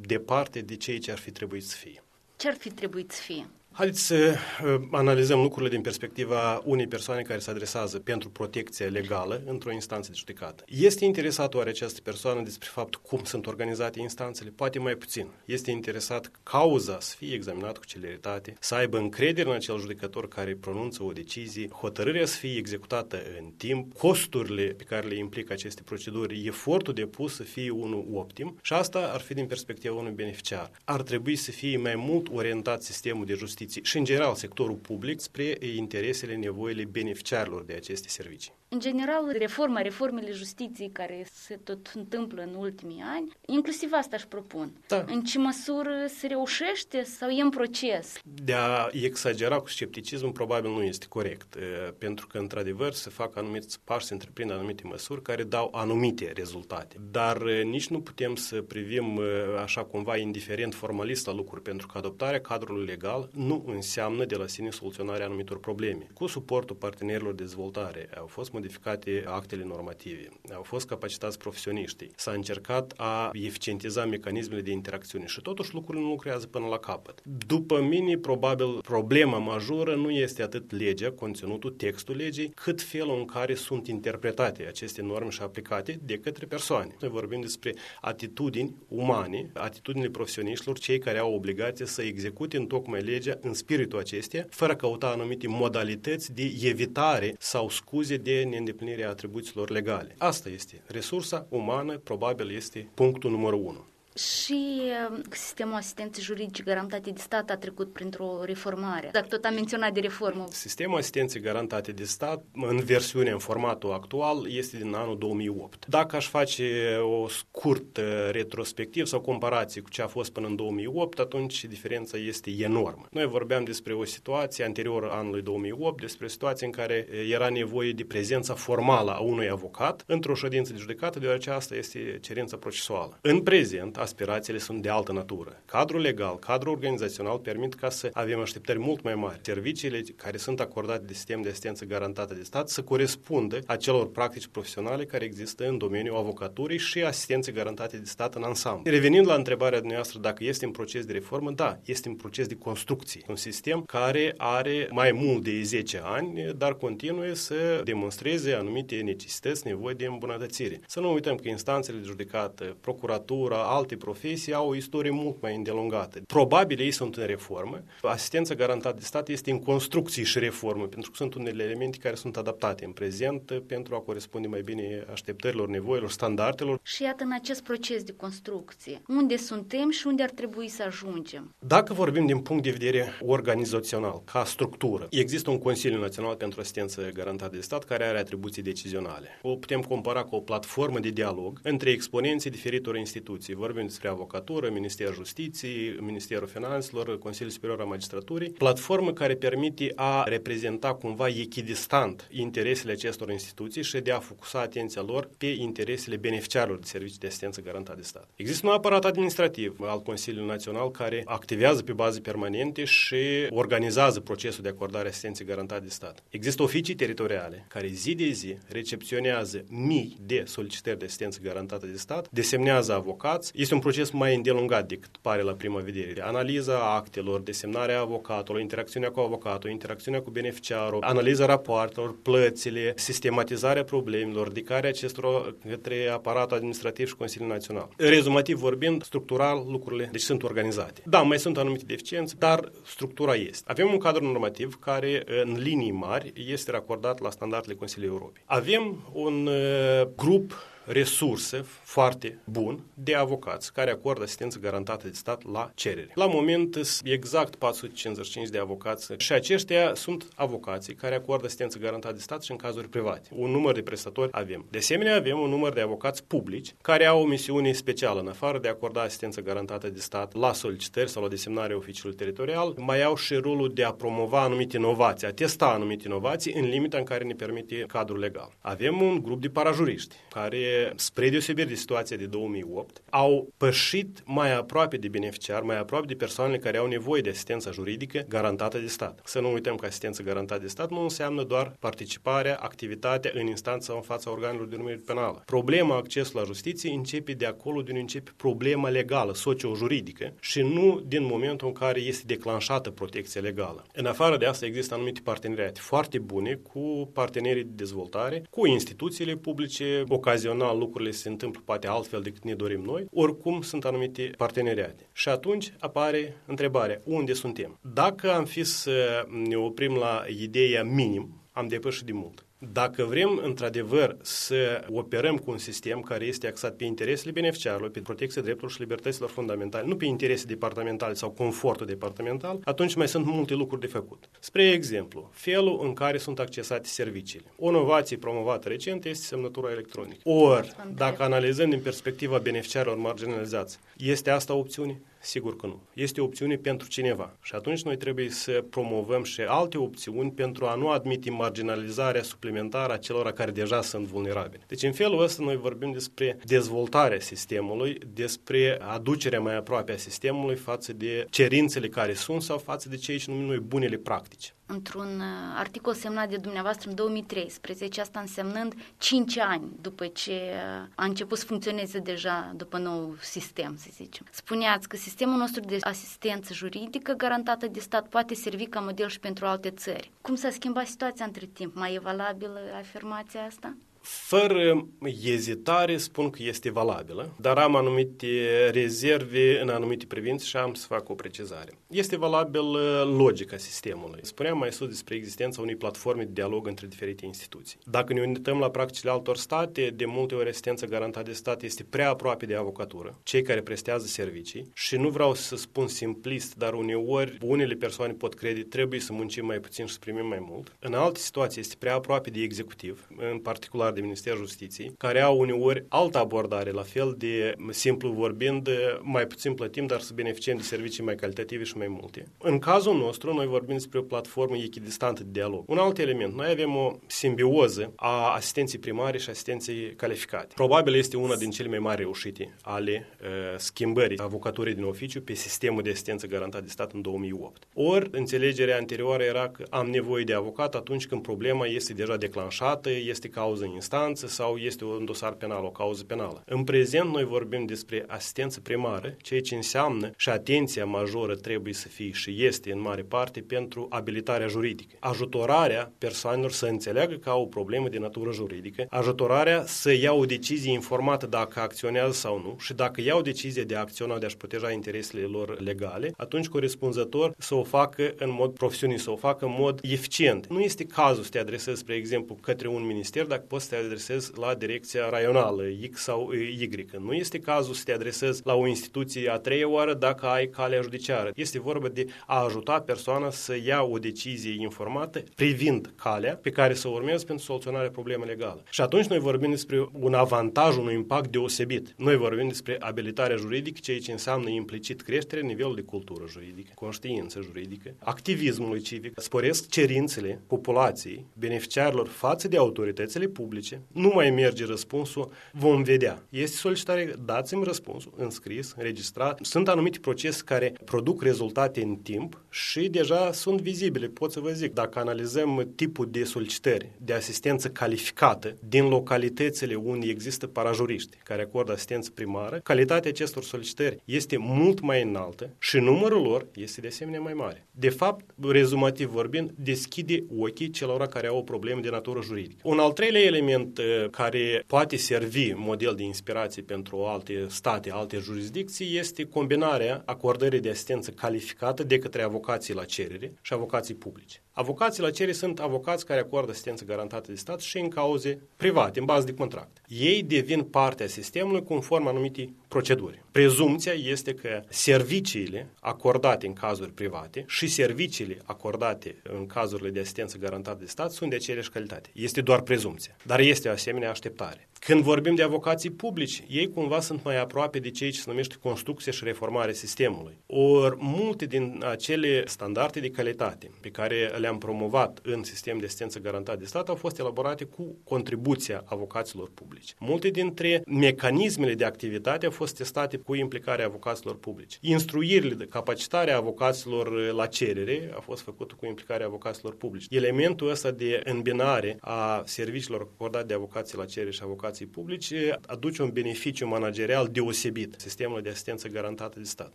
departe 0.02 0.60
de 0.60 0.76
cei 0.76 1.00
ce 1.02 1.12
ar 1.12 1.18
fi 1.18 1.32
trebuit 1.32 1.64
să 1.64 1.76
fie. 1.76 2.04
Ce 2.36 2.48
ar 2.48 2.56
fi 2.56 2.70
trebuit 2.70 3.12
să 3.12 3.22
fie? 3.22 3.50
Haideți 3.74 4.06
să 4.06 4.36
uh, 4.64 4.88
analizăm 4.92 5.42
lucrurile 5.42 5.70
din 5.70 5.82
perspectiva 5.82 6.62
unei 6.66 6.88
persoane 6.88 7.22
care 7.22 7.40
se 7.40 7.50
adresează 7.50 8.00
pentru 8.00 8.30
protecție 8.30 8.86
legală 8.86 9.42
într-o 9.46 9.72
instanță 9.72 10.10
de 10.12 10.18
judecată. 10.18 10.64
Este 10.68 11.06
interesat 11.06 11.54
oare 11.54 11.70
această 11.70 12.02
persoană 12.04 12.42
despre 12.42 12.68
faptul 12.72 13.02
cum 13.04 13.24
sunt 13.24 13.48
organizate 13.48 14.00
instanțele? 14.00 14.54
Poate 14.56 14.80
mai 14.80 14.96
puțin. 14.96 15.28
Este 15.46 15.72
interesat 15.72 16.32
cauza 16.44 17.00
să 17.00 17.16
fie 17.18 17.34
examinată 17.34 17.80
cu 17.80 17.86
celeritate, 17.86 18.56
să 18.60 18.76
aibă 18.76 18.98
încredere 18.98 19.50
în 19.50 19.56
acel 19.56 19.80
judecător 19.80 20.28
care 20.28 20.56
pronunță 20.56 21.04
o 21.04 21.12
decizie, 21.12 21.68
hotărârea 21.68 22.26
să 22.26 22.38
fie 22.38 22.58
executată 22.58 23.22
în 23.40 23.52
timp, 23.58 23.94
costurile 23.98 24.64
pe 24.64 24.84
care 24.84 25.08
le 25.08 25.16
implică 25.16 25.54
aceste 25.54 25.82
proceduri, 25.82 26.46
efortul 26.46 26.94
depus 26.94 27.36
să 27.36 27.44
fie 27.44 27.70
unul 27.70 28.06
optim 28.14 28.58
și 28.62 28.74
asta 28.74 29.12
ar 29.14 29.22
fi 29.22 29.34
din 29.34 29.46
perspectiva 29.46 29.96
unui 29.96 30.12
beneficiar. 30.12 30.72
Ar 30.84 31.02
trebui 31.02 31.36
să 31.36 31.52
fie 31.52 31.78
mai 31.78 31.96
mult 31.96 32.28
orientat 32.34 32.82
sistemul 32.82 33.26
de 33.26 33.34
justiție 33.34 33.60
justiție 33.62 33.82
și, 33.84 33.98
în 33.98 34.04
general, 34.04 34.36
sectorul 34.36 34.76
public 34.76 35.20
spre 35.20 35.58
interesele, 35.76 36.36
nevoile 36.36 36.86
beneficiarilor 36.86 37.64
de 37.64 37.74
aceste 37.74 38.08
servicii. 38.08 38.61
În 38.74 38.80
general, 38.80 39.36
reforma, 39.38 39.82
reformele 39.82 40.32
justiției 40.32 40.90
care 40.90 41.26
se 41.32 41.60
tot 41.64 41.92
întâmplă 41.96 42.42
în 42.42 42.54
ultimii 42.54 43.04
ani, 43.06 43.32
inclusiv 43.46 43.90
asta 43.94 44.16
își 44.16 44.28
propun. 44.28 44.72
Da. 44.88 45.04
În 45.08 45.24
ce 45.24 45.38
măsură 45.38 46.06
se 46.08 46.28
reușește 46.28 47.04
sau 47.04 47.30
e 47.30 47.42
în 47.42 47.50
proces? 47.50 48.20
De 48.24 48.54
a 48.54 48.88
exagera 48.92 49.60
cu 49.60 49.70
scepticism 49.70 50.32
probabil 50.32 50.72
nu 50.72 50.84
este 50.84 51.06
corect, 51.10 51.56
pentru 51.98 52.28
că, 52.28 52.38
într-adevăr, 52.38 52.94
se 52.94 53.10
fac 53.10 53.38
anumiți 53.38 53.80
pași, 53.84 54.06
se 54.06 54.14
întreprind 54.14 54.52
anumite 54.52 54.84
măsuri 54.86 55.22
care 55.22 55.44
dau 55.44 55.70
anumite 55.74 56.32
rezultate. 56.36 56.96
Dar 57.12 57.42
nici 57.64 57.88
nu 57.88 58.02
putem 58.02 58.36
să 58.36 58.62
privim 58.62 59.22
așa 59.62 59.84
cumva 59.84 60.18
indiferent 60.18 60.74
formalist 60.74 61.26
la 61.26 61.34
lucruri, 61.34 61.62
pentru 61.62 61.88
că 61.88 61.98
adoptarea 61.98 62.42
cadrului 62.42 62.86
legal 62.86 63.30
nu 63.34 63.64
înseamnă 63.68 64.26
de 64.26 64.36
la 64.36 64.48
sine 64.48 64.70
soluționarea 64.70 65.26
anumitor 65.26 65.60
probleme. 65.60 66.08
Cu 66.14 66.28
suportul 66.28 66.76
partenerilor 66.76 67.34
de 67.34 67.44
dezvoltare 67.44 68.10
au 68.18 68.26
fost 68.26 68.52
modificate 68.62 69.24
actele 69.26 69.64
normative, 69.64 70.30
au 70.54 70.64
fost 70.64 70.88
capacitați 70.88 71.38
profesioniștii, 71.38 72.12
s-a 72.16 72.32
încercat 72.32 72.94
a 72.96 73.30
eficientiza 73.34 74.06
mecanismele 74.06 74.62
de 74.62 74.72
interacțiune 74.72 75.26
și 75.26 75.42
totuși 75.42 75.74
lucrurile 75.74 76.04
nu 76.04 76.10
lucrează 76.10 76.48
până 76.48 76.68
la 76.68 76.78
capăt. 76.78 77.22
După 77.48 77.82
mine, 77.82 78.18
probabil, 78.18 78.80
problema 78.82 79.38
majoră 79.38 79.96
nu 79.96 80.10
este 80.10 80.42
atât 80.42 80.72
legea, 80.72 81.12
conținutul, 81.12 81.72
textul 81.72 82.16
legii, 82.16 82.50
cât 82.50 82.82
felul 82.82 83.18
în 83.18 83.26
care 83.26 83.54
sunt 83.54 83.88
interpretate 83.88 84.66
aceste 84.68 85.02
norme 85.02 85.30
și 85.30 85.42
aplicate 85.42 86.00
de 86.04 86.18
către 86.18 86.46
persoane. 86.46 86.96
Noi 87.00 87.10
vorbim 87.10 87.42
despre 87.42 87.74
atitudini 88.02 88.76
umane, 88.88 89.52
atitudinile 89.54 90.12
profesioniștilor, 90.12 90.80
cei 90.80 91.00
care 91.00 91.18
au 91.18 91.34
obligația 91.34 91.86
să 91.86 92.02
execute 92.02 92.58
în 92.58 92.66
tocmai 92.66 93.02
legea 93.02 93.38
în 93.42 93.54
spiritul 93.54 94.00
acestea, 94.00 94.46
fără 94.50 94.72
a 94.72 94.76
căuta 94.76 95.08
anumite 95.08 95.48
modalități 95.48 96.34
de 96.34 96.54
evitare 96.62 97.36
sau 97.40 97.70
scuze 97.70 98.18
de 98.18 98.44
neîndeplinirea 98.52 99.10
atribuțiilor 99.10 99.70
legale. 99.70 100.16
Asta 100.18 100.50
este. 100.50 100.82
Resursa 100.88 101.48
umană 101.50 101.98
probabil 101.98 102.56
este 102.56 102.90
punctul 102.94 103.32
numărul 103.32 103.60
unu. 103.60 103.86
Și 104.16 104.82
um, 105.10 105.22
sistemul 105.30 105.76
asistenței 105.76 106.24
juridice 106.24 106.64
garantate 106.64 107.10
de 107.10 107.20
stat 107.20 107.50
a 107.50 107.58
trecut 107.58 107.94
printr-o 107.94 108.44
reformare. 108.44 109.10
Dacă 109.12 109.28
tot 109.28 109.44
am 109.44 109.54
menționat 109.54 109.94
de 109.94 110.00
reformă. 110.00 110.48
Sistemul 110.50 110.98
asistenței 110.98 111.42
garantate 111.42 111.92
de 111.92 112.04
stat, 112.04 112.44
în 112.54 112.78
versiune, 112.78 113.30
în 113.30 113.38
formatul 113.38 113.92
actual, 113.92 114.46
este 114.50 114.78
din 114.78 114.94
anul 114.94 115.18
2008. 115.18 115.86
Dacă 115.88 116.16
aș 116.16 116.28
face 116.28 116.98
o 117.02 117.28
scurtă 117.28 118.30
retrospectiv 118.32 119.06
sau 119.06 119.20
comparație 119.20 119.82
cu 119.82 119.90
ce 119.90 120.02
a 120.02 120.08
fost 120.08 120.32
până 120.32 120.48
în 120.48 120.56
2008, 120.56 121.20
atunci 121.20 121.66
diferența 121.66 122.18
este 122.18 122.52
enormă. 122.58 123.06
Noi 123.12 123.26
vorbeam 123.26 123.64
despre 123.64 123.94
o 123.94 124.06
situație 124.06 124.66
anterior 124.66 125.10
anului 125.12 125.42
2008, 125.42 126.02
despre 126.02 126.26
o 126.26 126.30
situație 126.30 126.66
în 126.66 126.72
care 126.72 127.08
era 127.30 127.50
nevoie 127.50 127.92
de 127.92 128.04
prezența 128.04 128.54
formală 128.54 129.12
a 129.12 129.20
unui 129.20 129.50
avocat 129.50 130.04
într-o 130.08 130.34
ședință 130.34 130.74
de 130.74 130.80
judecată, 130.80 131.20
deoarece 131.20 131.50
asta 131.50 131.76
este 131.76 132.18
cerința 132.22 132.58
procesuală. 132.58 133.18
În 133.22 133.42
prezent, 133.42 133.98
aspirațiile 134.02 134.60
sunt 134.60 134.82
de 134.82 134.90
altă 134.90 135.12
natură. 135.12 135.62
Cadrul 135.66 136.02
legal, 136.02 136.40
cadrul 136.40 136.72
organizațional 136.74 137.38
permit 137.38 137.74
ca 137.74 137.90
să 137.90 138.10
avem 138.14 138.40
așteptări 138.40 138.80
mult 138.80 139.02
mai 139.04 139.16
mari. 139.16 139.40
Serviciile 139.42 140.04
care 140.16 140.38
sunt 140.38 140.60
acordate 140.60 141.06
de 141.06 141.14
sistem 141.14 141.42
de 141.42 141.50
asistență 141.50 141.86
garantată 141.86 142.34
de 142.34 142.44
stat 142.44 142.70
să 142.70 142.82
corespundă 142.82 143.60
acelor 143.66 144.12
practici 144.12 144.48
profesionale 144.48 145.06
care 145.06 145.26
există 145.26 145.68
în 145.68 145.78
domeniul 145.78 146.18
avocaturii 146.18 146.78
și 146.78 147.04
asistenței 147.04 147.54
garantate 147.54 147.98
de 147.98 148.06
stat 148.06 148.36
în 148.36 148.44
ansamblu. 148.44 148.92
Revenind 148.92 149.28
la 149.28 149.34
întrebarea 149.34 149.78
dumneavoastră 149.78 150.20
dacă 150.20 150.44
este 150.44 150.66
în 150.66 150.72
proces 150.72 151.06
de 151.06 151.14
reformă, 151.14 151.52
da, 151.52 151.80
este 151.86 152.08
în 152.08 152.16
proces 152.16 152.48
de 152.48 152.56
construcție. 152.56 153.22
Un 153.28 153.36
sistem 153.36 153.84
care 153.84 154.34
are 154.38 154.88
mai 154.92 155.12
mult 155.12 155.44
de 155.44 155.62
10 155.62 156.02
ani, 156.04 156.54
dar 156.58 156.76
continuă 156.76 157.34
să 157.34 157.82
demonstreze 157.84 158.54
anumite 158.54 158.96
necesități, 158.96 159.68
nevoi 159.68 159.94
de 159.94 160.06
îmbunătățire. 160.06 160.80
Să 160.88 161.00
nu 161.00 161.14
uităm 161.14 161.36
că 161.36 161.48
instanțele 161.48 161.98
de 161.98 162.06
judecată, 162.06 162.78
procuratura, 162.82 163.64
alte 163.64 163.91
profesii 163.98 164.54
au 164.54 164.70
o 164.70 164.76
istorie 164.76 165.12
mult 165.12 165.42
mai 165.42 165.56
îndelungată. 165.56 166.22
Probabil 166.28 166.80
ei 166.80 166.92
sunt 166.92 167.16
în 167.16 167.26
reformă. 167.26 167.84
Asistența 168.02 168.54
garantată 168.54 168.96
de 169.00 169.06
stat 169.06 169.30
este 169.30 169.52
în 169.52 169.60
construcție 169.60 170.24
și 170.24 170.40
reformă, 170.40 170.86
pentru 170.86 171.10
că 171.10 171.16
sunt 171.16 171.34
unele 171.34 171.64
elemente 171.64 171.98
care 171.98 172.16
sunt 172.16 172.38
adaptate 172.38 172.86
în 172.86 172.92
prezent 172.92 173.62
pentru 173.68 173.96
a 173.96 174.00
corespunde 174.00 174.48
mai 174.48 174.62
bine 174.62 175.06
așteptărilor, 175.12 175.68
nevoilor, 175.68 176.10
standardelor. 176.12 176.80
Și 176.84 177.04
iată 177.04 177.24
în 177.24 177.32
acest 177.34 177.64
proces 177.64 178.04
de 178.04 178.14
construcție, 178.14 179.02
unde 179.08 179.38
suntem 179.38 179.90
și 179.90 180.08
unde 180.08 180.24
ar 180.24 180.30
trebui 180.30 180.68
să 180.68 180.84
ajungem? 180.84 181.56
Dacă 181.60 181.94
vorbim 181.94 182.26
din 182.26 182.40
punct 182.40 182.64
de 182.64 182.70
vedere 182.70 183.08
organizațional, 183.22 184.22
ca 184.26 184.44
structură, 184.46 185.08
există 185.10 185.50
un 185.50 185.60
Consiliu 185.60 186.00
Național 186.00 186.36
pentru 186.36 186.60
Asistență 186.60 187.10
Garantată 187.14 187.56
de 187.56 187.62
Stat 187.62 187.84
care 187.84 188.04
are 188.04 188.18
atribuții 188.18 188.62
decizionale. 188.62 189.28
O 189.42 189.56
putem 189.56 189.82
compara 189.82 190.24
cu 190.24 190.36
o 190.36 190.40
platformă 190.40 191.00
de 191.00 191.10
dialog 191.10 191.60
între 191.64 191.90
exponenții 191.90 192.50
diferitor 192.50 192.96
instituții. 192.96 193.54
Vorbim 193.54 193.81
despre 193.88 194.08
avocatură, 194.08 194.70
Ministerul 194.70 195.14
Justiției, 195.14 195.96
Ministerul 196.00 196.48
Finanțelor, 196.48 197.20
Consiliul 197.20 197.52
Superior 197.52 197.80
al 197.80 197.86
Magistraturii, 197.86 198.50
platformă 198.50 199.14
care 199.14 199.36
permite 199.36 199.92
a 199.96 200.24
reprezenta 200.24 200.94
cumva 200.94 201.28
echidistant 201.28 202.28
interesele 202.32 202.92
acestor 202.92 203.30
instituții 203.32 203.84
și 203.84 204.00
de 204.00 204.12
a 204.12 204.20
focusa 204.20 204.60
atenția 204.60 205.02
lor 205.02 205.30
pe 205.38 205.46
interesele 205.46 206.16
beneficiarilor 206.16 206.80
de 206.80 206.86
servicii 206.86 207.20
de 207.20 207.28
asistență 207.28 207.62
garantată 207.62 207.98
de 207.98 208.06
stat. 208.06 208.30
Există 208.36 208.68
un 208.68 208.74
aparat 208.74 209.06
administrativ 209.06 209.76
al 209.82 210.02
Consiliului 210.02 210.50
Național 210.50 210.92
care 210.92 211.22
activează 211.26 211.82
pe 211.82 211.94
bază 211.94 212.20
permanente 212.20 212.84
și 212.84 213.16
organizează 213.50 214.20
procesul 214.20 214.64
de 214.64 214.70
acordare 214.70 215.08
asistenței 215.08 215.46
garantate 215.46 215.84
de 215.84 215.90
stat. 215.90 216.24
Există 216.30 216.64
oficii 216.64 216.96
teritoriale 216.96 217.66
care 217.68 217.88
zi 217.88 218.16
de 218.16 218.30
zi 218.30 218.58
recepționează 218.68 219.64
mii 219.70 220.18
de 220.26 220.44
solicitări 220.46 221.00
de 221.00 221.06
asistență 221.06 221.40
garantată 221.44 221.86
de 221.86 221.98
stat, 221.98 222.30
desemnează 222.30 222.94
avocați. 222.94 223.52
Este 223.72 223.84
un 223.84 223.92
proces 223.92 224.12
mai 224.12 224.36
îndelungat 224.36 224.88
decât 224.88 225.10
pare 225.22 225.42
la 225.42 225.52
prima 225.52 225.80
vedere. 225.80 226.22
Analiza 226.22 226.96
actelor, 226.96 227.42
desemnarea 227.42 228.00
avocatului, 228.00 228.62
interacțiunea 228.62 229.12
cu 229.12 229.20
avocatul, 229.20 229.70
interacțiunea 229.70 230.22
cu 230.22 230.30
beneficiarul, 230.30 231.04
analiza 231.04 231.46
rapoartelor, 231.46 232.16
plățile, 232.22 232.94
sistematizarea 232.96 233.84
problemelor, 233.84 234.48
ridicarea 234.48 234.90
acestor 234.90 235.56
către 235.70 236.08
aparatul 236.08 236.56
administrativ 236.56 237.08
și 237.08 237.16
Consiliul 237.16 237.50
Național. 237.50 237.90
Rezumativ 237.98 238.58
vorbind, 238.58 239.04
structural 239.04 239.66
lucrurile 239.68 240.10
deci 240.12 240.22
sunt 240.22 240.44
organizate. 240.44 241.02
Da, 241.06 241.22
mai 241.22 241.40
sunt 241.40 241.58
anumite 241.58 241.84
deficiențe, 241.88 242.36
dar 242.38 242.72
structura 242.86 243.34
este. 243.34 243.72
Avem 243.72 243.92
un 243.92 243.98
cadru 243.98 244.26
normativ 244.26 244.80
care, 244.80 245.24
în 245.44 245.58
linii 245.58 245.92
mari, 245.92 246.34
este 246.52 246.72
racordat 246.72 247.20
la 247.20 247.30
standardele 247.30 247.74
Consiliului 247.74 248.16
Europei. 248.18 248.44
Avem 248.46 249.10
un 249.14 249.48
uh, 249.48 250.08
grup 250.16 250.54
resurse 250.86 251.66
foarte 251.84 252.40
bun 252.44 252.84
de 252.94 253.16
avocați 253.16 253.74
care 253.74 253.92
acordă 253.92 254.24
asistență 254.24 254.60
garantată 254.60 255.08
de 255.08 255.14
stat 255.14 255.52
la 255.52 255.72
cerere. 255.76 256.12
La 256.14 256.26
moment 256.26 256.78
exact 257.04 257.56
455 257.56 258.48
de 258.50 258.58
avocați 258.58 259.14
și 259.18 259.34
aceștia 259.34 259.94
sunt 259.94 260.28
avocații 260.36 260.94
care 260.94 261.16
acordă 261.16 261.46
asistență 261.46 261.78
garantată 261.78 262.14
de 262.14 262.20
stat 262.20 262.44
și 262.44 262.52
în 262.52 262.58
cazuri 262.58 262.90
private. 262.90 263.30
Un 263.36 263.52
număr 263.52 263.74
de 263.74 263.82
prestatori 263.82 264.30
avem. 264.32 264.66
De 264.70 264.78
asemenea, 264.78 265.16
avem 265.16 265.40
un 265.40 265.50
număr 265.50 265.74
de 265.74 265.82
avocați 265.82 266.24
publici 266.24 266.74
care 266.82 267.06
au 267.06 267.22
o 267.22 267.26
misiune 267.26 267.72
specială 267.72 268.20
în 268.20 268.28
afară 268.28 268.60
de 268.60 268.68
a 268.68 268.72
acorda 268.72 269.02
asistență 269.02 269.42
garantată 269.42 269.90
de 269.90 270.00
stat 270.00 270.36
la 270.36 270.54
solicitări 270.54 271.10
sau 271.10 271.22
la 271.22 271.28
desemnarea 271.28 271.76
oficiului 271.76 272.16
teritorial, 272.16 272.74
mai 272.78 273.04
au 273.04 273.16
și 273.16 273.34
rolul 273.34 273.72
de 273.74 273.84
a 273.84 273.92
promova 273.92 274.42
anumite 274.42 274.78
inovații, 274.78 275.28
a 275.28 275.34
testa 275.34 275.66
anumite 275.66 276.08
inovații 276.08 276.54
în 276.54 276.66
limita 276.66 276.98
în 276.98 277.04
care 277.04 277.24
ne 277.24 277.34
permite 277.34 277.76
cadrul 277.76 278.20
legal. 278.20 278.52
Avem 278.60 279.02
un 279.02 279.22
grup 279.24 279.42
de 279.42 279.50
parajuriști 279.50 280.16
care 280.30 280.71
spre 280.96 281.30
deosebire 281.30 281.68
de 281.68 281.76
situația 281.76 282.18
de 282.18 282.26
2008, 282.26 283.02
au 283.10 283.54
pășit 283.58 284.22
mai 284.26 284.54
aproape 284.54 284.98
de 284.98 285.08
beneficiar, 285.08 285.62
mai 285.62 285.78
aproape 285.78 286.06
de 286.06 286.14
persoanele 286.14 286.58
care 286.58 286.78
au 286.78 286.88
nevoie 286.88 287.22
de 287.22 287.30
asistență 287.30 287.72
juridică 287.74 288.26
garantată 288.28 288.78
de 288.78 288.88
stat. 288.88 289.20
Să 289.24 289.40
nu 289.40 289.52
uităm 289.52 289.76
că 289.76 289.86
asistență 289.86 290.24
garantată 290.24 290.62
de 290.62 290.68
stat 290.68 290.90
nu 290.90 291.02
înseamnă 291.02 291.44
doar 291.44 291.76
participarea, 291.80 292.56
activitatea 292.56 293.32
în 293.34 293.48
instanță 293.48 293.86
sau 293.86 293.96
în 293.96 294.02
fața 294.02 294.32
organelor 294.32 294.68
de 294.68 294.76
urmărire 294.76 295.02
penală. 295.06 295.42
Problema 295.46 295.96
accesului 295.96 296.42
la 296.42 296.48
justiție 296.48 296.92
începe 296.92 297.32
de 297.32 297.46
acolo 297.46 297.82
de 297.82 297.90
unde 297.90 298.02
începe 298.02 298.32
problema 298.38 298.90
legală, 298.90 299.34
socio-juridică 299.34 300.34
și 300.40 300.62
nu 300.62 301.02
din 301.08 301.24
momentul 301.24 301.68
în 301.68 301.74
care 301.74 302.00
este 302.00 302.24
declanșată 302.26 302.90
protecția 302.90 303.42
legală. 303.42 303.84
În 303.94 304.06
afară 304.06 304.38
de 304.38 304.46
asta 304.46 304.66
există 304.66 304.94
anumite 304.94 305.22
parteneriate 305.24 305.80
foarte 305.80 306.20
bune 306.20 306.60
cu 306.72 307.10
partenerii 307.14 307.64
de 307.64 307.70
dezvoltare, 307.74 308.44
cu 308.50 308.68
instituțiile 308.68 309.36
publice, 309.36 310.04
ocazional 310.08 310.61
ocazional 310.62 310.78
lucrurile 310.78 311.12
se 311.12 311.30
întâmplă 311.30 311.62
poate 311.66 311.88
altfel 311.88 312.22
decât 312.22 312.44
ne 312.44 312.54
dorim 312.54 312.82
noi, 312.82 313.06
oricum 313.12 313.62
sunt 313.62 313.86
anumite 313.86 314.32
parteneriate. 314.38 315.10
Și 315.14 315.30
atunci 315.30 315.74
apare 315.80 316.36
întrebarea, 316.46 317.02
unde 317.04 317.34
suntem? 317.34 317.80
Dacă 317.94 318.34
am 318.34 318.46
fi 318.46 318.64
să 318.64 319.26
ne 319.48 319.56
oprim 319.56 319.96
la 319.96 320.24
ideea 320.40 320.84
minim, 320.84 321.41
am 321.52 321.68
depășit 321.68 322.06
de 322.06 322.12
mult. 322.12 322.46
Dacă 322.72 323.04
vrem, 323.04 323.42
într-adevăr, 323.44 324.18
să 324.22 324.86
operăm 324.90 325.38
cu 325.38 325.52
un 325.52 325.58
sistem 325.58 326.02
care 326.02 326.26
este 326.26 326.48
axat 326.48 326.76
pe 326.76 326.84
interesele 326.84 327.32
beneficiarilor, 327.32 327.90
pe 327.90 328.00
protecția 328.00 328.42
drepturilor 328.42 328.74
și 328.74 328.82
libertăților 328.82 329.30
fundamentale, 329.30 329.88
nu 329.88 329.96
pe 329.96 330.06
interese 330.06 330.46
departamentale 330.46 331.14
sau 331.14 331.30
confortul 331.30 331.86
departamental, 331.86 332.60
atunci 332.64 332.96
mai 332.96 333.08
sunt 333.08 333.26
multe 333.26 333.54
lucruri 333.54 333.82
de 333.82 333.88
făcut. 333.88 334.30
Spre 334.40 334.70
exemplu, 334.70 335.30
felul 335.34 335.80
în 335.84 335.94
care 335.94 336.18
sunt 336.18 336.40
accesate 336.40 336.88
serviciile. 336.88 337.46
O 337.58 337.70
inovație 337.70 338.18
promovată 338.18 338.68
recent 338.68 339.06
este 339.06 339.26
semnătura 339.26 339.72
electronică. 339.72 340.30
Ori, 340.30 340.76
dacă 340.96 341.24
analizăm 341.24 341.70
din 341.70 341.80
perspectiva 341.80 342.38
beneficiarilor 342.38 342.98
marginalizați, 342.98 343.80
este 343.98 344.30
asta 344.30 344.54
o 344.54 344.58
opțiune? 344.58 345.02
Sigur 345.22 345.56
că 345.56 345.66
nu. 345.66 345.82
Este 345.94 346.22
o 346.22 346.24
opțiune 346.24 346.56
pentru 346.56 346.88
cineva. 346.88 347.38
Și 347.42 347.56
atunci 347.56 347.82
noi 347.82 347.98
trebuie 347.98 348.30
să 348.30 348.64
promovăm 348.70 349.24
și 349.24 349.42
alte 349.42 349.78
opțiuni 349.78 350.32
pentru 350.32 350.66
a 350.66 350.76
nu 350.76 350.90
admite 350.90 351.30
marginalizarea 351.30 352.24
suplimentară 352.24 352.94
a 352.94 352.98
celor 352.98 353.32
care 353.32 353.52
deja 353.52 353.82
sunt 353.82 354.06
vulnerabili. 354.08 354.64
Deci 354.68 354.84
în 354.84 354.92
felul 354.92 355.22
ăsta 355.22 355.44
noi 355.44 355.56
vorbim 355.56 355.92
despre 355.92 356.38
dezvoltarea 356.46 357.20
sistemului, 357.20 357.98
despre 358.14 358.78
aducerea 358.82 359.40
mai 359.40 359.56
aproape 359.56 359.92
a 359.92 359.98
sistemului 359.98 360.56
față 360.56 360.94
de 360.94 361.26
cerințele 361.30 361.88
care 361.88 362.14
sunt 362.14 362.42
sau 362.42 362.58
față 362.58 362.90
de 362.90 362.96
cei 362.96 363.18
ce 363.18 363.32
numim 363.32 363.46
noi 363.46 363.60
bunele 363.60 363.98
practici 363.98 364.54
într-un 364.72 365.20
uh, 365.20 365.56
articol 365.56 365.94
semnat 365.94 366.30
de 366.30 366.36
dumneavoastră 366.38 366.90
în 366.90 366.96
2013, 366.96 368.02
asta 368.02 368.20
însemnând 368.20 368.74
5 368.98 369.38
ani 369.38 369.72
după 369.82 370.08
ce 370.08 370.32
uh, 370.32 370.88
a 370.96 371.06
început 371.06 371.38
să 371.38 371.46
funcționeze 371.46 372.00
deja 372.00 372.52
după 372.56 372.78
nou 372.78 373.16
sistem, 373.20 373.76
să 373.78 373.88
zicem. 373.92 374.26
Spuneați 374.32 374.88
că 374.88 374.96
sistemul 374.98 375.38
nostru 375.38 375.62
de 375.62 375.78
asistență 375.82 376.54
juridică 376.54 377.14
garantată 377.14 377.68
de 377.68 377.80
stat 377.80 378.08
poate 378.08 378.34
servi 378.34 378.66
ca 378.66 378.80
model 378.80 379.08
și 379.08 379.20
pentru 379.20 379.46
alte 379.46 379.70
țări. 379.70 380.12
Cum 380.22 380.36
s-a 380.36 380.50
schimbat 380.50 380.88
situația 380.88 381.26
între 381.26 381.46
timp? 381.54 381.76
Mai 381.76 381.94
e 381.94 382.00
valabilă 382.00 382.60
afirmația 382.80 383.44
asta? 383.44 383.76
Fără 384.02 384.88
ezitare 385.24 385.98
spun 385.98 386.30
că 386.30 386.44
este 386.44 386.72
valabilă, 386.72 387.34
dar 387.40 387.58
am 387.58 387.76
anumite 387.76 388.70
rezerve 388.70 389.62
în 389.62 389.70
anumite 389.70 390.06
privințe 390.06 390.46
și 390.46 390.58
am 390.58 390.74
să 390.74 390.86
fac 390.88 391.10
o 391.10 391.14
precizare. 391.14 391.72
Este 391.88 392.18
valabil 392.18 392.62
uh, 392.62 393.04
logica 393.04 393.58
sistemului. 393.58 394.20
Spuneam 394.24 394.58
mai 394.58 394.72
sus 394.72 394.88
despre 394.88 395.16
existența 395.16 395.62
unei 395.62 395.76
platforme 395.76 396.24
de 396.24 396.30
dialog 396.34 396.68
între 396.68 396.88
diferite 396.88 397.26
instituții. 397.26 397.80
Dacă 397.84 398.14
ne 398.14 398.22
uităm 398.22 398.60
la 398.60 398.70
practicile 398.70 399.12
altor 399.12 399.38
state, 399.38 399.94
de 399.96 400.06
multe 400.06 400.36
ori 400.36 400.50
asistența 400.50 400.86
garantată 400.86 401.26
de 401.26 401.36
stat 401.36 401.62
este 401.62 401.84
prea 401.84 402.10
aproape 402.10 402.46
de 402.46 402.56
avocatură, 402.56 403.20
cei 403.24 403.42
care 403.42 403.62
prestează 403.62 404.06
servicii 404.06 404.72
și 404.74 404.96
nu 404.96 405.10
vreau 405.10 405.34
să 405.34 405.56
spun 405.56 405.88
simplist, 405.88 406.56
dar 406.56 406.74
uneori 406.74 407.38
unele 407.42 407.74
persoane 407.74 408.14
pot 408.14 408.34
crede 408.34 408.62
trebuie 408.62 409.00
să 409.00 409.14
muncim 409.14 409.46
mai 409.46 409.60
puțin 409.60 409.86
și 409.86 409.94
să 409.94 410.00
primim 410.00 410.28
mai 410.28 410.40
mult. 410.42 410.76
În 410.80 410.94
alte 410.94 411.20
situații 411.20 411.62
este 411.62 411.76
prea 411.80 411.96
aproape 411.96 412.30
de 412.30 412.42
executiv, 412.42 413.08
în 413.32 413.40
particular 413.40 413.91
de 413.92 414.02
Ministerul 414.02 414.40
Justiției, 414.40 414.94
care 414.98 415.22
au 415.22 415.40
uneori 415.40 415.86
altă 415.88 416.18
abordare, 416.18 416.72
la 416.72 416.82
fel 416.82 417.16
de 417.18 417.56
simplu 417.70 418.10
vorbind, 418.10 418.70
mai 419.02 419.28
puțin 419.28 419.54
plătim, 419.54 419.86
dar 419.86 420.00
să 420.00 420.12
beneficiem 420.16 420.58
de 420.58 420.64
servicii 420.64 421.04
mai 421.04 421.16
calitative 421.16 421.64
și 421.64 421.78
mai 421.78 421.88
multe. 421.88 422.26
În 422.38 422.60
cazul 422.60 422.98
nostru, 422.98 423.34
noi 423.34 423.46
vorbim 423.46 423.76
despre 423.76 424.00
o 424.00 424.02
platformă 424.02 424.56
echidistantă 424.56 425.24
de 425.24 425.30
dialog. 425.32 425.64
Un 425.70 425.78
alt 425.78 425.98
element, 425.98 426.34
noi 426.34 426.50
avem 426.50 426.76
o 426.76 426.92
simbioză 427.08 427.94
a 427.96 428.34
asistenței 428.34 428.80
primare 428.80 429.18
și 429.18 429.30
asistenței 429.30 429.94
calificate. 429.96 430.54
Probabil 430.56 430.96
este 430.96 431.18
una 431.18 431.36
din 431.36 431.50
cele 431.50 431.70
mai 431.70 431.80
mari 431.80 432.02
reușite 432.02 432.56
ale 432.62 433.08
uh, 433.22 433.28
schimbării 433.58 434.20
avocaturii 434.22 434.74
din 434.74 434.84
oficiu 434.84 435.22
pe 435.22 435.34
sistemul 435.34 435.82
de 435.82 435.90
asistență 435.90 436.28
garantat 436.28 436.64
de 436.64 436.70
stat 436.70 436.92
în 436.94 437.02
2008. 437.02 437.64
Ori, 437.74 438.10
înțelegerea 438.12 438.78
anterioară 438.78 439.24
era 439.24 439.50
că 439.50 439.66
am 439.70 439.88
nevoie 439.90 440.24
de 440.24 440.34
avocat 440.34 440.76
atunci 440.76 441.08
când 441.08 441.22
problema 441.22 441.66
este 441.66 441.94
deja 441.94 442.18
declanșată, 442.18 442.90
este 442.90 443.28
cauză 443.28 443.64
în 443.64 443.72
instanță 443.82 444.28
sau 444.28 444.58
este 444.58 444.86
un 444.86 445.06
dosar 445.06 445.32
penal, 445.32 445.64
o 445.64 445.70
cauză 445.70 446.04
penală. 446.04 446.44
În 446.46 446.64
prezent, 446.64 447.10
noi 447.12 447.24
vorbim 447.24 447.66
despre 447.66 448.06
asistență 448.08 448.60
primară, 448.60 449.16
ceea 449.22 449.42
ce 449.42 449.56
înseamnă 449.56 450.12
și 450.18 450.30
atenția 450.30 450.86
majoră 450.86 451.36
trebuie 451.36 451.74
să 451.74 451.88
fie 451.88 452.12
și 452.12 452.46
este 452.46 452.72
în 452.72 452.82
mare 452.82 453.02
parte 453.02 453.40
pentru 453.40 453.88
abilitarea 453.90 454.48
juridică. 454.48 454.96
Ajutorarea 455.00 455.92
persoanelor 455.98 456.52
să 456.52 456.66
înțeleagă 456.66 457.16
că 457.16 457.30
au 457.30 457.42
o 457.42 457.46
problemă 457.46 457.90
de 457.90 457.98
natură 457.98 458.32
juridică, 458.32 458.86
ajutorarea 458.90 459.64
să 459.66 459.92
ia 459.94 460.14
o 460.14 460.26
decizie 460.26 460.72
informată 460.72 461.26
dacă 461.28 461.60
acționează 461.60 462.12
sau 462.12 462.38
nu 462.38 462.56
și 462.60 462.74
dacă 462.74 463.02
iau 463.02 463.22
decizia 463.22 463.64
de 463.64 463.76
a 463.76 463.80
acționa, 463.80 464.18
de 464.18 464.26
a-și 464.26 464.38
proteja 464.38 464.72
interesele 464.72 465.26
lor 465.26 465.62
legale, 465.62 466.14
atunci 466.18 466.48
corespunzător 466.48 467.34
să 467.38 467.56
o 467.56 467.64
facă 467.64 468.14
în 468.18 468.32
mod 468.32 468.54
profesionist, 468.54 469.04
să 469.04 469.12
o 469.12 469.16
facă 469.16 469.46
în 469.46 469.56
mod 469.58 469.80
eficient. 469.84 470.48
Nu 470.48 470.60
este 470.60 470.86
cazul 470.86 471.24
să 471.24 471.30
te 471.30 471.40
adresezi, 471.40 471.80
spre 471.80 471.96
exemplu, 471.96 472.38
către 472.42 472.68
un 472.68 472.86
minister 472.86 473.26
dacă 473.26 473.46
poți 473.48 473.66
să 473.66 473.71
te 473.72 473.78
adresezi 473.78 474.32
la 474.40 474.54
direcția 474.54 475.10
raională 475.10 475.64
X 475.92 476.02
sau 476.02 476.32
Y. 476.32 476.86
Nu 477.00 477.14
este 477.14 477.40
cazul 477.40 477.74
să 477.74 477.84
te 477.86 477.92
adresezi 477.92 478.42
la 478.44 478.54
o 478.54 478.68
instituție 478.68 479.30
a 479.30 479.38
treia 479.38 479.70
oară 479.70 479.94
dacă 479.94 480.26
ai 480.26 480.48
calea 480.48 480.82
judiciară. 480.82 481.32
Este 481.36 481.60
vorba 481.60 481.88
de 481.88 482.06
a 482.26 482.44
ajuta 482.44 482.80
persoana 482.80 483.30
să 483.30 483.56
ia 483.66 483.82
o 483.82 483.98
decizie 483.98 484.62
informată 484.62 485.24
privind 485.36 485.94
calea 485.96 486.36
pe 486.36 486.50
care 486.50 486.74
să 486.74 486.88
o 486.88 486.92
urmezi 486.92 487.26
pentru 487.26 487.46
soluționarea 487.46 487.90
problemei 487.90 488.28
legale. 488.28 488.64
Și 488.70 488.82
atunci 488.82 489.06
noi 489.06 489.20
vorbim 489.20 489.50
despre 489.50 489.90
un 490.00 490.14
avantaj, 490.14 490.78
un 490.78 490.92
impact 490.92 491.30
deosebit. 491.32 491.94
Noi 491.98 492.16
vorbim 492.16 492.48
despre 492.48 492.76
abilitarea 492.80 493.36
juridică, 493.36 493.80
ceea 493.82 494.00
ce 494.00 494.12
înseamnă 494.12 494.50
implicit 494.50 495.02
creșterea 495.02 495.44
nivelului 495.44 495.82
de 495.82 495.88
cultură 495.88 496.24
juridică, 496.30 496.72
conștiință 496.76 497.40
juridică, 497.44 497.96
activismului 498.00 498.82
civic, 498.82 499.20
sporesc 499.20 499.70
cerințele 499.70 500.42
populației, 500.48 501.26
beneficiarilor 501.34 502.08
față 502.08 502.48
de 502.48 502.58
autoritățile 502.58 503.28
publice, 503.28 503.60
nu 503.88 504.12
mai 504.14 504.30
merge 504.30 504.66
răspunsul, 504.66 505.32
vom 505.52 505.84
vedea. 505.84 506.24
Este 506.30 506.56
solicitare, 506.56 507.14
dați-mi 507.26 507.64
răspunsul, 507.64 508.14
înscris, 508.16 508.74
înregistrat. 508.78 509.40
Sunt 509.42 509.68
anumite 509.68 510.00
procese 510.00 510.42
care 510.46 510.74
produc 510.86 511.22
rezultate 511.22 511.82
în 511.82 511.96
timp 511.96 512.42
și 512.50 512.90
deja 512.90 513.32
sunt 513.32 513.62
vizibile. 513.62 514.08
Pot 514.08 514.32
să 514.32 514.40
vă 514.40 514.50
zic, 514.50 514.74
dacă 514.74 515.00
analizăm 515.00 515.72
tipul 515.76 516.08
de 516.12 516.24
solicitări 516.24 516.90
de 516.98 517.14
asistență 517.14 517.70
calificată 517.70 518.56
din 518.68 518.88
localitățile 518.88 519.76
unde 519.76 520.08
există 520.08 520.48
parajuriști 520.48 521.18
care 521.24 521.42
acordă 521.42 521.72
asistență 521.72 522.10
primară, 522.12 522.60
calitatea 522.64 523.10
acestor 523.10 523.44
solicitări 523.44 524.02
este 524.06 524.38
mult 524.38 524.80
mai 524.80 525.04
înaltă 525.04 525.50
și 525.60 525.78
numărul 525.78 526.22
lor 526.22 526.48
este 526.56 526.82
de 526.82 526.88
asemenea 526.88 527.20
mai 527.20 527.34
mare. 527.34 527.66
De 527.72 527.90
fapt, 527.90 528.26
rezumativ 528.50 529.10
vorbind, 529.10 529.52
deschide 529.56 530.24
ochii 530.38 530.70
celor 530.70 531.08
care 531.08 531.28
au 531.28 531.38
o 531.38 531.42
problemă 531.42 531.82
de 531.82 531.90
natură 531.90 532.22
juridică. 532.22 532.60
Un 532.64 532.80
al 532.80 532.92
treilea 532.92 533.22
element 533.22 533.51
uh, 533.56 534.10
care 534.10 534.64
poate 534.68 534.96
servi 534.96 535.54
model 535.54 535.96
de 535.96 536.04
inspirație 536.04 536.62
pentru 536.62 537.04
alte 537.04 537.46
state, 537.50 537.92
alte 537.92 538.18
jurisdicții, 538.18 538.98
este 538.98 539.24
combinarea 539.24 540.02
acordării 540.06 540.60
de 540.60 540.70
asistență 540.70 541.12
calificată 541.12 541.84
de 541.84 542.00
către 542.00 542.22
avocații 542.22 542.74
la 542.74 542.84
cerere 542.84 543.34
și 543.42 543.54
avocații 543.54 543.96
publici. 543.96 544.42
Avocații 544.52 545.04
la 545.04 545.12
cerere 545.12 545.36
sunt 545.36 545.60
avocați 545.60 546.06
care 546.06 546.20
acordă 546.20 546.52
asistență 546.52 546.86
garantată 546.86 547.32
de 547.32 547.38
stat 547.38 547.60
și 547.60 547.78
în 547.78 547.88
cauze 547.88 548.42
private, 548.58 549.00
în 549.00 549.06
bază 549.06 549.26
de 549.26 549.34
contract. 549.34 549.82
Ei 549.88 550.24
devin 550.24 550.62
parte 550.64 551.04
a 551.04 551.08
sistemului 551.08 551.64
conform 551.64 552.08
anumite 552.08 552.54
proceduri. 552.72 553.24
Prezumția 553.32 553.92
este 553.92 554.34
că 554.34 554.64
serviciile 554.70 555.70
acordate 555.80 556.46
în 556.48 556.54
cazuri 556.54 556.92
private 556.92 557.44
și 557.48 557.68
serviciile 557.68 558.38
acordate 558.44 559.16
în 559.24 559.46
cazurile 559.46 559.90
de 559.90 560.00
asistență 560.00 560.38
garantată 560.38 560.78
de 560.80 560.86
stat 560.86 561.12
sunt 561.12 561.30
de 561.30 561.36
aceeași 561.36 561.70
calitate. 561.70 562.10
Este 562.14 562.42
doar 562.42 562.62
prezumția, 562.62 563.16
dar 563.26 563.40
este 563.40 563.68
o 563.68 563.72
asemenea 563.72 564.10
așteptare. 564.10 564.70
Când 564.86 565.04
vorbim 565.04 565.36
de 565.36 565.44
avocații 565.44 565.90
publici, 565.90 566.44
ei 566.50 566.70
cumva 566.70 567.00
sunt 567.00 567.24
mai 567.24 567.40
aproape 567.40 567.80
de 567.80 567.90
cei 567.90 568.12
ce 568.12 568.20
se 568.20 568.30
numește 568.30 568.56
construcție 568.62 569.12
și 569.12 569.24
reformare 569.24 569.74
sistemului. 569.74 570.38
Ori 570.46 570.96
multe 571.00 571.46
din 571.46 571.84
acele 571.90 572.44
standarde 572.46 573.00
de 573.00 573.10
calitate 573.10 573.70
pe 573.82 573.90
care 573.90 574.32
le-am 574.38 574.58
promovat 574.58 575.20
în 575.24 575.44
sistem 575.44 575.78
de 575.78 575.86
asistență 575.86 576.20
garantat 576.20 576.60
de 576.60 576.66
stat 576.66 576.90
au 576.90 576.96
fost 576.96 577.20
elaborate 577.20 577.64
cu 577.64 577.98
contribuția 578.04 578.84
avocaților 578.86 579.52
publici. 579.54 579.94
Multe 580.00 580.30
dintre 580.30 580.84
mecanismele 580.86 581.74
de 581.74 581.86
activitate 581.86 582.46
au 582.46 582.52
fost 582.52 582.76
testate 582.76 583.18
cu 583.18 583.36
implicarea 583.36 583.86
avocaților 583.86 584.38
publici. 584.38 584.78
Instruirile 584.82 585.54
de 585.54 585.66
capacitare 585.66 586.32
a 586.32 586.36
avocaților 586.36 587.34
la 587.34 587.46
cerere 587.46 588.12
a 588.16 588.20
fost 588.20 588.42
făcută 588.42 588.76
cu 588.80 588.86
implicarea 588.86 589.26
avocaților 589.26 589.76
publici. 589.76 590.06
Elementul 590.10 590.70
ăsta 590.70 590.92
de 590.92 591.22
îmbinare 591.24 591.98
a 592.00 592.42
serviciilor 592.46 593.08
acordate 593.14 593.46
de 593.46 593.54
avocații 593.54 593.98
la 593.98 594.06
cerere 594.06 594.32
și 594.32 594.40
avocații 594.44 594.70
administrației 594.72 594.88
publice 594.88 595.60
aduce 595.66 596.02
un 596.02 596.10
beneficiu 596.10 596.68
managerial 596.68 597.28
deosebit 597.32 597.96
sistemului 597.98 598.44
de 598.44 598.50
asistență 598.50 598.88
garantată 598.88 599.40
de 599.40 599.46
stat. 599.46 599.74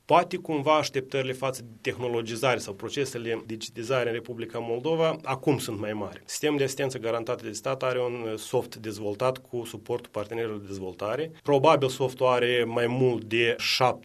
Poate 0.05 0.37
cumva 0.37 0.77
așteptările 0.77 1.33
față 1.33 1.63
de 1.63 1.77
tehnologizare 1.81 2.59
sau 2.59 2.75
procesele 2.75 3.43
digitizare 3.47 4.09
în 4.09 4.15
Republica 4.15 4.59
Moldova 4.59 5.17
acum 5.23 5.59
sunt 5.59 5.79
mai 5.81 5.93
mari. 5.93 6.23
Sistemul 6.25 6.59
de 6.59 6.65
asistență 6.65 6.99
garantată 6.99 7.47
de 7.47 7.53
stat 7.53 7.83
are 7.83 8.01
un 8.01 8.37
soft 8.37 8.77
dezvoltat 8.77 9.39
cu 9.39 9.65
suportul 9.65 10.11
partenerilor 10.11 10.59
de 10.59 10.67
dezvoltare. 10.67 11.31
Probabil 11.43 11.89
softul 11.89 12.27
are 12.27 12.65
mai 12.67 12.87
mult 12.87 13.25
de 13.25 13.57
7-8 13.59 13.97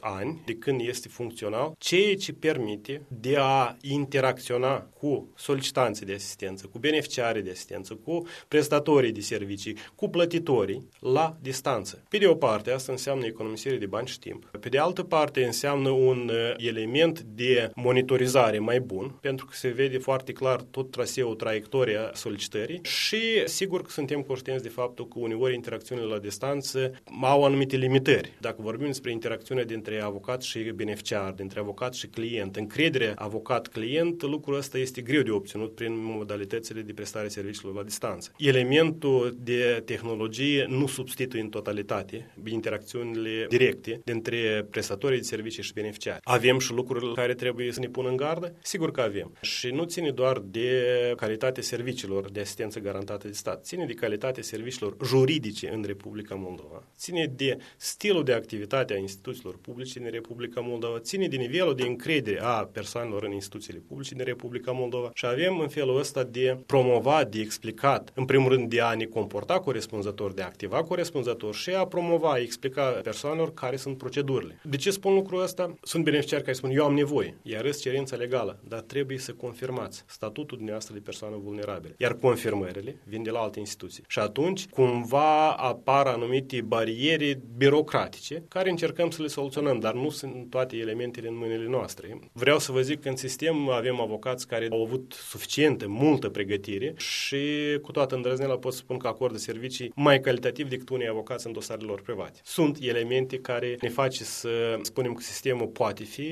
ani 0.00 0.42
de 0.44 0.54
când 0.54 0.80
este 0.80 1.08
funcțional, 1.08 1.74
ceea 1.78 2.14
ce 2.14 2.32
permite 2.32 3.02
de 3.20 3.36
a 3.38 3.76
interacționa 3.80 4.86
cu 4.98 5.28
solicitanții 5.36 6.06
de 6.06 6.14
asistență, 6.14 6.66
cu 6.66 6.78
beneficiarii 6.78 7.42
de 7.42 7.50
asistență, 7.50 7.94
cu 8.04 8.26
prestatorii 8.48 9.12
de 9.12 9.20
servicii, 9.20 9.76
cu 9.94 10.08
plătitori 10.08 10.27
plătitorii 10.28 10.88
la 11.00 11.36
distanță. 11.40 12.02
Pe 12.08 12.18
de 12.18 12.26
o 12.26 12.34
parte, 12.34 12.70
asta 12.70 12.92
înseamnă 12.92 13.24
economisire 13.26 13.76
de 13.76 13.86
bani 13.86 14.06
și 14.06 14.18
timp. 14.18 14.44
Pe 14.60 14.68
de 14.68 14.78
altă 14.78 15.02
parte, 15.02 15.44
înseamnă 15.44 15.88
un 15.88 16.30
uh, 16.32 16.54
element 16.56 17.20
de 17.20 17.70
monitorizare 17.74 18.58
mai 18.58 18.80
bun, 18.80 19.18
pentru 19.20 19.46
că 19.46 19.52
se 19.54 19.68
vede 19.68 19.98
foarte 19.98 20.32
clar 20.32 20.60
tot 20.60 20.90
traseul, 20.90 21.34
traiectoria 21.34 22.10
solicitării 22.14 22.80
și 22.82 23.18
sigur 23.44 23.82
că 23.82 23.90
suntem 23.90 24.22
conștienți 24.22 24.62
de 24.62 24.68
faptul 24.68 25.08
că 25.08 25.18
uneori 25.18 25.54
interacțiunile 25.54 26.06
la 26.06 26.18
distanță 26.18 26.92
au 27.20 27.44
anumite 27.44 27.76
limitări. 27.76 28.32
Dacă 28.40 28.56
vorbim 28.58 28.86
despre 28.86 29.10
interacțiunea 29.10 29.64
dintre 29.64 30.00
avocat 30.02 30.42
și 30.42 30.58
beneficiar, 30.58 31.32
dintre 31.32 31.60
avocat 31.60 31.94
și 31.94 32.06
client, 32.06 32.56
încrederea 32.56 33.14
avocat-client, 33.16 34.22
lucrul 34.22 34.56
ăsta 34.56 34.78
este 34.78 35.00
greu 35.00 35.22
de 35.22 35.30
obținut 35.30 35.74
prin 35.74 35.92
modalitățile 35.96 36.80
de 36.80 36.92
prestare 36.92 37.28
serviciilor 37.28 37.74
la 37.74 37.82
distanță. 37.82 38.32
Elementul 38.38 39.36
de 39.40 39.82
tehnologie 39.84 40.17
tehnologie 40.18 40.66
nu 40.68 40.86
substituie 40.86 41.42
în 41.42 41.48
totalitate 41.48 42.30
interacțiunile 42.46 43.46
directe 43.48 44.00
dintre 44.04 44.66
prestatorii 44.70 45.18
de 45.18 45.24
servicii 45.24 45.62
și 45.62 45.72
beneficiari. 45.72 46.20
Avem 46.22 46.58
și 46.58 46.72
lucruri 46.72 47.14
care 47.14 47.34
trebuie 47.34 47.72
să 47.72 47.80
ne 47.80 47.88
pună 47.88 48.08
în 48.08 48.16
gardă? 48.16 48.54
Sigur 48.62 48.90
că 48.90 49.00
avem. 49.00 49.32
Și 49.40 49.70
nu 49.70 49.84
ține 49.84 50.10
doar 50.10 50.38
de 50.38 50.82
calitatea 51.16 51.62
serviciilor 51.62 52.30
de 52.30 52.40
asistență 52.40 52.80
garantată 52.80 53.26
de 53.26 53.32
stat, 53.32 53.64
ține 53.64 53.84
de 53.84 53.92
calitatea 53.92 54.42
serviciilor 54.42 54.96
juridice 55.04 55.70
în 55.72 55.84
Republica 55.86 56.34
Moldova, 56.34 56.82
ține 56.96 57.32
de 57.36 57.56
stilul 57.76 58.24
de 58.24 58.32
activitate 58.32 58.92
a 58.92 58.96
instituțiilor 58.96 59.58
publice 59.60 59.98
din 59.98 60.10
Republica 60.10 60.60
Moldova, 60.60 60.98
ține 60.98 61.28
de 61.28 61.36
nivelul 61.36 61.74
de 61.74 61.82
încredere 61.82 62.40
a 62.42 62.64
persoanelor 62.72 63.24
în 63.24 63.32
instituțiile 63.32 63.82
publice 63.88 64.14
din 64.14 64.24
Republica 64.24 64.72
Moldova 64.72 65.10
și 65.14 65.26
avem 65.26 65.58
în 65.58 65.68
felul 65.68 65.98
ăsta 65.98 66.22
de 66.22 66.58
promovat, 66.66 67.30
de 67.30 67.40
explicat, 67.40 68.12
în 68.14 68.24
primul 68.24 68.48
rând 68.52 68.70
de 68.70 68.80
a 68.80 68.94
ne 68.94 69.04
comporta 69.04 69.60
corespunzător, 69.60 70.06
de 70.34 70.42
a 70.42 70.46
activa 70.46 70.82
corespunzător 70.82 71.54
și 71.54 71.70
a 71.70 71.84
promova, 71.84 72.32
a 72.32 72.38
explica 72.38 72.82
persoanelor 72.82 73.54
care 73.54 73.76
sunt 73.76 73.98
procedurile. 73.98 74.60
De 74.62 74.76
ce 74.76 74.90
spun 74.90 75.14
lucrul 75.14 75.42
ăsta? 75.42 75.74
Sunt 75.82 76.04
beneficiari 76.04 76.42
care 76.42 76.56
spun, 76.56 76.70
eu 76.70 76.84
am 76.84 76.94
nevoie, 76.94 77.36
iar 77.42 77.64
este 77.64 77.88
cerința 77.88 78.16
legală, 78.16 78.60
dar 78.68 78.80
trebuie 78.80 79.18
să 79.18 79.32
confirmați 79.32 80.04
statutul 80.06 80.56
dumneavoastră 80.56 80.94
de 80.94 81.00
persoană 81.04 81.36
vulnerabilă. 81.42 81.94
Iar 81.98 82.14
confirmările 82.14 82.96
vin 83.04 83.22
de 83.22 83.30
la 83.30 83.38
alte 83.38 83.58
instituții. 83.58 84.04
Și 84.06 84.18
atunci, 84.18 84.66
cumva 84.66 85.50
apar 85.50 86.06
anumite 86.06 86.60
bariere 86.60 87.40
birocratice 87.56 88.42
care 88.48 88.70
încercăm 88.70 89.10
să 89.10 89.22
le 89.22 89.28
soluționăm, 89.28 89.78
dar 89.78 89.94
nu 89.94 90.10
sunt 90.10 90.50
toate 90.50 90.76
elementele 90.76 91.28
în 91.28 91.36
mâinile 91.36 91.68
noastre. 91.68 92.18
Vreau 92.32 92.58
să 92.58 92.72
vă 92.72 92.80
zic 92.80 93.00
că 93.00 93.08
în 93.08 93.16
sistem 93.16 93.68
avem 93.68 94.00
avocați 94.00 94.46
care 94.46 94.68
au 94.70 94.82
avut 94.82 95.12
suficientă, 95.12 95.88
multă 95.88 96.28
pregătire 96.28 96.94
și 96.96 97.38
cu 97.82 97.92
toată 97.92 98.14
îndrăzneala 98.14 98.56
pot 98.58 98.72
să 98.72 98.78
spun 98.78 98.96
că 98.96 99.06
acordă 99.06 99.38
servicii 99.38 99.92
mai 100.00 100.20
calitativ 100.20 100.68
decât 100.68 100.88
unii 100.88 101.08
avocați 101.08 101.46
în 101.46 101.52
dosarele 101.52 101.86
lor 101.86 102.00
private. 102.00 102.40
Sunt 102.44 102.78
elemente 102.80 103.38
care 103.38 103.76
ne 103.80 103.88
face 103.88 104.24
să 104.24 104.78
spunem 104.82 105.12
că 105.12 105.22
sistemul 105.22 105.66
poate 105.66 106.04
fi 106.04 106.28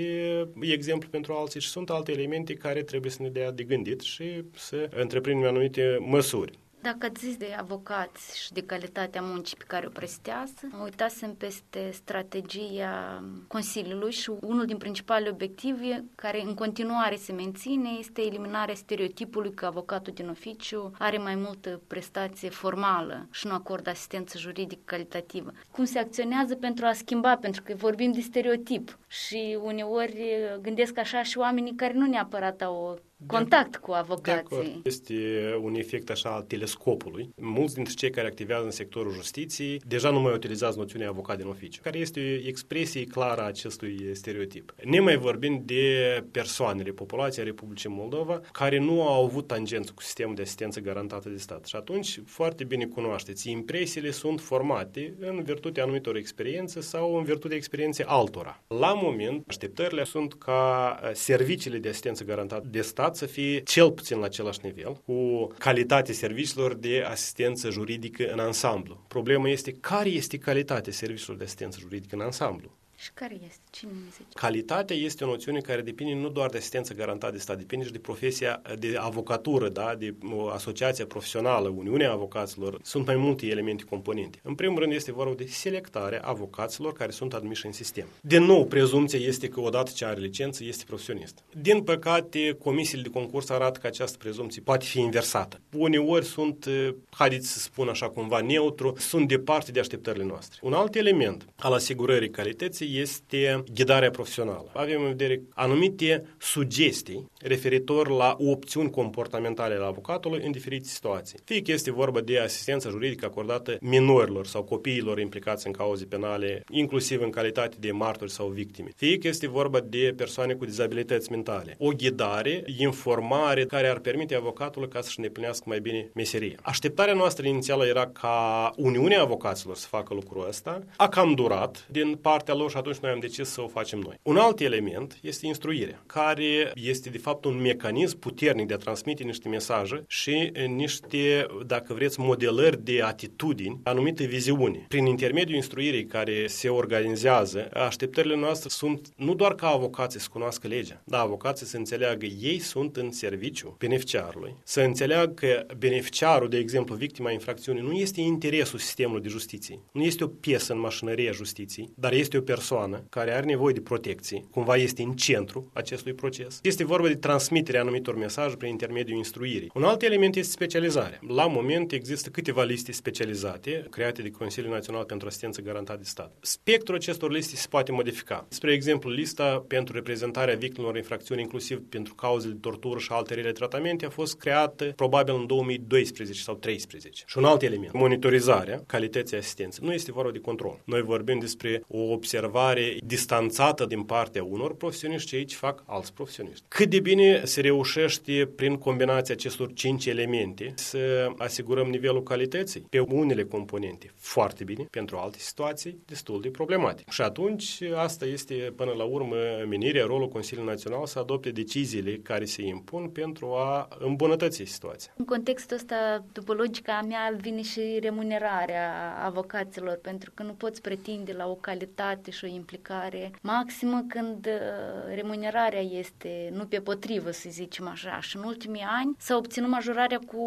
exemplu 0.60 1.08
pentru 1.08 1.32
alții 1.32 1.60
și 1.60 1.68
sunt 1.68 1.90
alte 1.90 2.12
elemente 2.12 2.54
care 2.54 2.82
trebuie 2.82 3.10
să 3.10 3.22
ne 3.22 3.28
dea 3.28 3.50
de 3.50 3.62
gândit 3.62 4.00
și 4.00 4.24
să 4.54 4.88
întreprindem 4.94 5.48
anumite 5.48 5.96
măsuri. 6.00 6.58
Dacă 6.86 7.06
ați 7.06 7.24
zis 7.24 7.36
de 7.36 7.54
avocați 7.58 8.38
și 8.38 8.52
de 8.52 8.62
calitatea 8.62 9.22
muncii 9.22 9.56
pe 9.56 9.64
care 9.66 9.86
o 9.86 9.90
prestează, 9.90 10.52
mă 10.70 10.82
uitasem 10.82 11.34
peste 11.34 11.90
strategia 11.92 13.24
Consiliului 13.46 14.12
și 14.12 14.30
unul 14.40 14.64
din 14.64 14.76
principalele 14.76 15.30
obiective 15.30 16.04
care 16.14 16.42
în 16.42 16.54
continuare 16.54 17.16
se 17.16 17.32
menține 17.32 17.88
este 17.98 18.22
eliminarea 18.22 18.74
stereotipului 18.74 19.54
că 19.54 19.66
avocatul 19.66 20.12
din 20.12 20.28
oficiu 20.28 20.92
are 20.98 21.18
mai 21.18 21.34
multă 21.34 21.80
prestație 21.86 22.48
formală 22.48 23.26
și 23.30 23.46
nu 23.46 23.52
acordă 23.52 23.90
asistență 23.90 24.38
juridică 24.38 24.82
calitativă. 24.84 25.52
Cum 25.70 25.84
se 25.84 25.98
acționează 25.98 26.54
pentru 26.54 26.86
a 26.86 26.92
schimba? 26.92 27.36
Pentru 27.36 27.62
că 27.62 27.74
vorbim 27.74 28.12
de 28.12 28.20
stereotip 28.20 28.98
și 29.06 29.58
uneori 29.62 30.18
gândesc 30.60 30.98
așa 30.98 31.22
și 31.22 31.38
oamenii 31.38 31.74
care 31.74 31.92
nu 31.92 32.06
neapărat 32.06 32.62
au 32.62 32.74
o 32.74 32.94
contact 33.26 33.76
cu 33.76 33.92
avocații. 33.92 34.80
Este 34.84 35.14
un 35.60 35.74
efect 35.74 36.10
așa 36.10 36.28
al 36.28 36.42
telescopului. 36.42 37.28
Mulți 37.36 37.74
dintre 37.74 37.94
cei 37.94 38.10
care 38.10 38.26
activează 38.26 38.64
în 38.64 38.70
sectorul 38.70 39.12
justiției 39.12 39.80
deja 39.86 40.10
nu 40.10 40.20
mai 40.20 40.32
utilizează 40.32 40.78
noțiunea 40.78 41.08
avocat 41.08 41.36
din 41.36 41.46
oficiu, 41.46 41.80
care 41.82 41.98
este 41.98 42.40
o 42.44 42.48
expresie 42.48 43.04
clară 43.04 43.40
a 43.40 43.44
acestui 43.44 44.10
stereotip. 44.12 44.74
Ne 44.84 45.00
mai 45.00 45.16
vorbim 45.16 45.62
de 45.64 46.24
persoanele, 46.30 46.90
populația 46.90 47.42
Republicii 47.42 47.90
Moldova, 47.90 48.40
care 48.52 48.78
nu 48.78 49.08
au 49.08 49.24
avut 49.24 49.46
tangență 49.46 49.92
cu 49.94 50.02
sistemul 50.02 50.34
de 50.34 50.42
asistență 50.42 50.80
garantată 50.80 51.28
de 51.28 51.36
stat. 51.36 51.66
Și 51.66 51.76
atunci, 51.76 52.20
foarte 52.26 52.64
bine 52.64 52.86
cunoașteți, 52.86 53.50
impresiile 53.50 54.10
sunt 54.10 54.40
formate 54.40 55.14
în 55.18 55.42
virtutea 55.42 55.82
anumitor 55.82 56.16
experiențe 56.16 56.80
sau 56.80 57.16
în 57.16 57.24
virtutea 57.24 57.56
experienței 57.56 58.04
altora. 58.08 58.62
La 58.66 58.92
moment, 58.92 59.44
așteptările 59.48 60.04
sunt 60.04 60.34
ca 60.34 61.00
serviciile 61.12 61.78
de 61.78 61.88
asistență 61.88 62.24
garantată 62.24 62.66
de 62.70 62.80
stat 62.80 63.05
stat 63.06 63.16
să 63.16 63.26
fie 63.26 63.60
cel 63.60 63.92
puțin 63.92 64.18
la 64.18 64.24
același 64.24 64.58
nivel, 64.62 64.92
cu 65.04 65.46
calitatea 65.58 66.14
serviciilor 66.14 66.74
de 66.74 67.04
asistență 67.08 67.70
juridică 67.70 68.30
în 68.32 68.38
ansamblu. 68.38 69.04
Problema 69.08 69.48
este 69.48 69.72
care 69.72 70.08
este 70.08 70.38
calitatea 70.38 70.92
serviciilor 70.92 71.36
de 71.36 71.44
asistență 71.44 71.78
juridică 71.80 72.14
în 72.14 72.20
ansamblu. 72.20 72.70
Și 72.98 73.10
care 73.14 73.34
este? 73.46 73.60
Cine 73.70 73.90
ne 73.90 74.10
zice? 74.10 74.24
Calitatea 74.34 74.96
este 74.96 75.24
o 75.24 75.26
noțiune 75.26 75.60
care 75.60 75.80
depinde 75.80 76.14
nu 76.14 76.28
doar 76.28 76.50
de 76.50 76.56
asistență 76.56 76.94
garantată 76.94 77.32
de 77.32 77.38
stat, 77.38 77.58
depinde 77.58 77.84
și 77.84 77.92
de 77.92 77.98
profesia 77.98 78.62
de 78.78 78.96
avocatură, 78.98 79.68
da? 79.68 79.94
de 79.98 80.14
o 80.32 80.48
asociația 80.48 81.06
profesională, 81.06 81.68
Uniunea 81.68 82.12
Avocaților. 82.12 82.78
Sunt 82.82 83.06
mai 83.06 83.16
multe 83.16 83.46
elemente 83.46 83.84
componente. 83.84 84.38
În 84.42 84.54
primul 84.54 84.78
rând 84.78 84.92
este 84.92 85.12
vorba 85.12 85.34
de 85.34 85.46
selectarea 85.46 86.20
avocaților 86.20 86.92
care 86.92 87.10
sunt 87.10 87.34
admiși 87.34 87.66
în 87.66 87.72
sistem. 87.72 88.06
Din 88.20 88.42
nou, 88.42 88.64
prezumția 88.64 89.18
este 89.18 89.48
că 89.48 89.60
odată 89.60 89.90
ce 89.94 90.04
are 90.04 90.20
licență, 90.20 90.64
este 90.64 90.84
profesionist. 90.86 91.44
Din 91.60 91.82
păcate, 91.82 92.56
comisiile 92.58 93.02
de 93.02 93.08
concurs 93.08 93.48
arată 93.50 93.78
că 93.78 93.86
această 93.86 94.16
prezumție 94.18 94.62
poate 94.64 94.84
fi 94.84 94.98
inversată. 94.98 95.60
Uneori 95.76 96.24
sunt, 96.24 96.66
haideți 97.10 97.52
să 97.52 97.58
spun 97.58 97.88
așa 97.88 98.08
cumva, 98.08 98.40
neutru, 98.40 98.94
sunt 98.98 99.28
departe 99.28 99.70
de 99.70 99.80
așteptările 99.80 100.24
noastre. 100.24 100.58
Un 100.62 100.72
alt 100.72 100.94
element 100.94 101.46
al 101.56 101.72
asigurării 101.72 102.30
calității 102.30 102.85
este 102.86 103.64
ghidarea 103.74 104.10
profesională. 104.10 104.70
Avem 104.74 105.02
în 105.02 105.08
vedere 105.08 105.42
anumite 105.54 106.26
sugestii 106.38 107.30
referitor 107.46 108.08
la 108.08 108.36
opțiuni 108.38 108.90
comportamentale 108.90 109.74
ale 109.74 109.84
avocatului 109.84 110.44
în 110.44 110.50
diferite 110.50 110.88
situații. 110.88 111.38
Fie 111.44 111.62
că 111.62 111.72
este 111.72 111.92
vorba 111.92 112.20
de 112.20 112.38
asistență 112.38 112.88
juridică 112.88 113.24
acordată 113.24 113.76
minorilor 113.80 114.46
sau 114.46 114.62
copiilor 114.62 115.18
implicați 115.18 115.66
în 115.66 115.72
cauze 115.72 116.04
penale, 116.04 116.64
inclusiv 116.70 117.22
în 117.22 117.30
calitate 117.30 117.76
de 117.80 117.90
martori 117.90 118.30
sau 118.30 118.48
victime. 118.48 118.88
Fie 118.96 119.18
că 119.18 119.28
este 119.28 119.48
vorba 119.48 119.80
de 119.80 120.14
persoane 120.16 120.54
cu 120.54 120.64
dizabilități 120.64 121.30
mentale. 121.30 121.74
O 121.78 121.88
ghidare, 121.88 122.64
informare 122.78 123.64
care 123.64 123.88
ar 123.88 123.98
permite 123.98 124.34
avocatului 124.34 124.88
ca 124.88 125.00
să-și 125.00 125.18
îndeplinească 125.18 125.64
mai 125.66 125.80
bine 125.80 126.10
meseria. 126.14 126.58
Așteptarea 126.62 127.14
noastră 127.14 127.46
inițială 127.46 127.86
era 127.86 128.06
ca 128.06 128.72
Uniunea 128.76 129.20
Avocaților 129.20 129.76
să 129.76 129.86
facă 129.86 130.14
lucrul 130.14 130.46
ăsta. 130.48 130.82
A 130.96 131.08
cam 131.08 131.34
durat 131.34 131.86
din 131.90 132.18
partea 132.20 132.54
lor 132.54 132.70
și 132.70 132.76
atunci 132.76 132.96
noi 132.96 133.10
am 133.10 133.18
decis 133.20 133.48
să 133.48 133.60
o 133.60 133.66
facem 133.66 133.98
noi. 133.98 134.18
Un 134.22 134.36
alt 134.36 134.60
element 134.60 135.18
este 135.22 135.46
instruirea, 135.46 136.02
care 136.06 136.72
este 136.74 137.10
de 137.10 137.18
fapt 137.18 137.35
un 137.44 137.60
mecanism 137.60 138.18
puternic 138.18 138.66
de 138.66 138.74
a 138.74 138.76
transmite 138.76 139.22
niște 139.22 139.48
mesaje 139.48 140.04
și 140.06 140.52
niște, 140.66 141.46
dacă 141.66 141.94
vreți, 141.94 142.20
modelări 142.20 142.84
de 142.84 143.02
atitudini, 143.02 143.80
anumite 143.82 144.24
viziuni. 144.24 144.84
Prin 144.88 145.06
intermediul 145.06 145.56
instruirii 145.56 146.06
care 146.06 146.46
se 146.46 146.68
organizează, 146.68 147.68
așteptările 147.72 148.36
noastre 148.36 148.68
sunt 148.68 149.08
nu 149.16 149.34
doar 149.34 149.54
ca 149.54 149.68
avocații 149.68 150.20
să 150.20 150.28
cunoască 150.32 150.68
legea, 150.68 151.02
dar 151.04 151.20
avocații 151.20 151.66
să 151.66 151.76
înțeleagă 151.76 152.26
ei 152.26 152.58
sunt 152.58 152.96
în 152.96 153.12
serviciu 153.12 153.76
beneficiarului, 153.78 154.56
să 154.64 154.80
înțeleagă 154.80 155.32
că 155.32 155.66
beneficiarul, 155.78 156.48
de 156.48 156.56
exemplu, 156.56 156.94
victima 156.94 157.30
infracțiunii, 157.30 157.82
nu 157.82 157.92
este 157.92 158.20
interesul 158.20 158.78
sistemului 158.78 159.22
de 159.22 159.28
justiție, 159.28 159.80
nu 159.92 160.02
este 160.02 160.24
o 160.24 160.26
piesă 160.26 160.72
în 160.72 160.78
mașinăria 160.78 161.32
justiției, 161.32 161.90
dar 161.94 162.12
este 162.12 162.36
o 162.36 162.40
persoană 162.40 162.64
persoană 162.76 163.06
care 163.08 163.32
are 163.32 163.46
nevoie 163.46 163.72
de 163.74 163.80
protecție, 163.80 164.44
cumva 164.50 164.76
este 164.76 165.02
în 165.02 165.12
centru 165.12 165.70
acestui 165.72 166.12
proces. 166.12 166.58
Este 166.62 166.84
vorba 166.84 167.06
de 167.08 167.16
transmiterea 167.26 167.80
anumitor 167.80 168.16
mesaje 168.16 168.56
prin 168.56 168.70
intermediul 168.70 169.16
instruirii. 169.16 169.70
Un 169.74 169.84
alt 169.84 170.02
element 170.02 170.36
este 170.36 170.50
specializarea. 170.50 171.18
La 171.28 171.46
moment 171.46 171.92
există 171.92 172.28
câteva 172.28 172.62
liste 172.62 172.92
specializate 172.92 173.86
create 173.90 174.22
de 174.22 174.30
Consiliul 174.30 174.72
Național 174.72 175.04
pentru 175.04 175.26
Asistență 175.26 175.60
Garantată 175.60 175.98
de 175.98 176.04
Stat. 176.04 176.32
Spectrul 176.40 176.96
acestor 176.96 177.30
liste 177.30 177.56
se 177.56 177.66
poate 177.70 177.92
modifica. 177.92 178.46
Spre 178.48 178.72
exemplu, 178.72 179.10
lista 179.10 179.64
pentru 179.68 179.94
reprezentarea 179.94 180.56
victimelor 180.56 180.96
infracțiuni, 180.96 181.40
inclusiv 181.40 181.82
pentru 181.88 182.14
cauze 182.14 182.48
de 182.48 182.56
tortură 182.60 182.98
și 182.98 183.08
alte 183.12 183.34
rele 183.34 183.52
tratamente, 183.52 184.06
a 184.06 184.10
fost 184.10 184.36
creată 184.36 184.84
probabil 184.84 185.34
în 185.34 185.46
2012 185.46 186.40
sau 186.40 186.54
2013. 186.54 187.24
Și 187.26 187.38
un 187.38 187.44
alt 187.44 187.62
element, 187.62 187.92
monitorizarea 187.92 188.82
calității 188.86 189.36
asistenței. 189.36 189.86
Nu 189.86 189.92
este 189.92 190.12
vorba 190.12 190.30
de 190.30 190.38
control. 190.38 190.80
Noi 190.84 191.02
vorbim 191.02 191.38
despre 191.38 191.82
o 191.88 191.98
observare 191.98 192.34
observare 192.36 192.96
distanțată 193.04 193.86
din 193.86 194.02
partea 194.02 194.44
unor 194.44 194.74
profesioniști 194.74 195.28
și 195.28 195.34
aici 195.34 195.54
fac 195.54 195.82
alți 195.86 196.12
profesioniști. 196.12 196.64
Cât 196.68 196.88
de 196.88 197.00
bine 197.06 197.44
se 197.44 197.60
reușește 197.60 198.48
prin 198.56 198.76
combinația 198.76 199.34
acestor 199.34 199.72
cinci 199.72 200.06
elemente 200.06 200.72
să 200.74 201.28
asigurăm 201.36 201.88
nivelul 201.88 202.22
calității 202.22 202.80
pe 202.80 202.98
unele 202.98 203.44
componente 203.44 204.10
foarte 204.16 204.64
bine, 204.64 204.86
pentru 204.90 205.16
alte 205.16 205.38
situații 205.38 206.02
destul 206.06 206.40
de 206.40 206.48
problematice. 206.48 207.10
Și 207.10 207.22
atunci 207.22 207.82
asta 207.96 208.24
este 208.24 208.54
până 208.76 208.92
la 208.96 209.04
urmă 209.04 209.36
menirea, 209.68 210.04
rolul 210.04 210.28
Consiliului 210.28 210.72
Național 210.72 211.06
să 211.06 211.18
adopte 211.18 211.50
deciziile 211.50 212.12
care 212.12 212.44
se 212.44 212.62
impun 212.62 213.08
pentru 213.08 213.46
a 213.46 213.88
îmbunătăți 213.98 214.62
situația. 214.64 215.12
În 215.16 215.24
contextul 215.24 215.76
ăsta, 215.76 216.24
după 216.32 216.52
logica 216.52 217.00
mea, 217.08 217.36
vine 217.40 217.62
și 217.62 217.98
remunerarea 218.00 218.92
avocaților, 219.24 219.98
pentru 220.02 220.30
că 220.34 220.42
nu 220.42 220.52
poți 220.52 220.80
pretinde 220.80 221.32
la 221.32 221.46
o 221.48 221.54
calitate 221.54 222.30
și 222.30 222.44
o 222.44 222.48
implicare 222.48 223.30
maximă 223.42 224.04
când 224.08 224.46
uh, 224.46 225.14
remunerarea 225.14 225.80
este 225.80 226.50
nu 226.52 226.64
pe 226.64 226.80
potrivă, 226.96 227.30
să 227.30 227.48
zicem 227.50 227.88
așa. 227.88 228.20
Și 228.20 228.36
în 228.36 228.42
ultimii 228.42 228.86
ani 229.00 229.14
s-a 229.18 229.36
obținut 229.36 229.70
majorarea 229.70 230.18
cu 230.18 230.42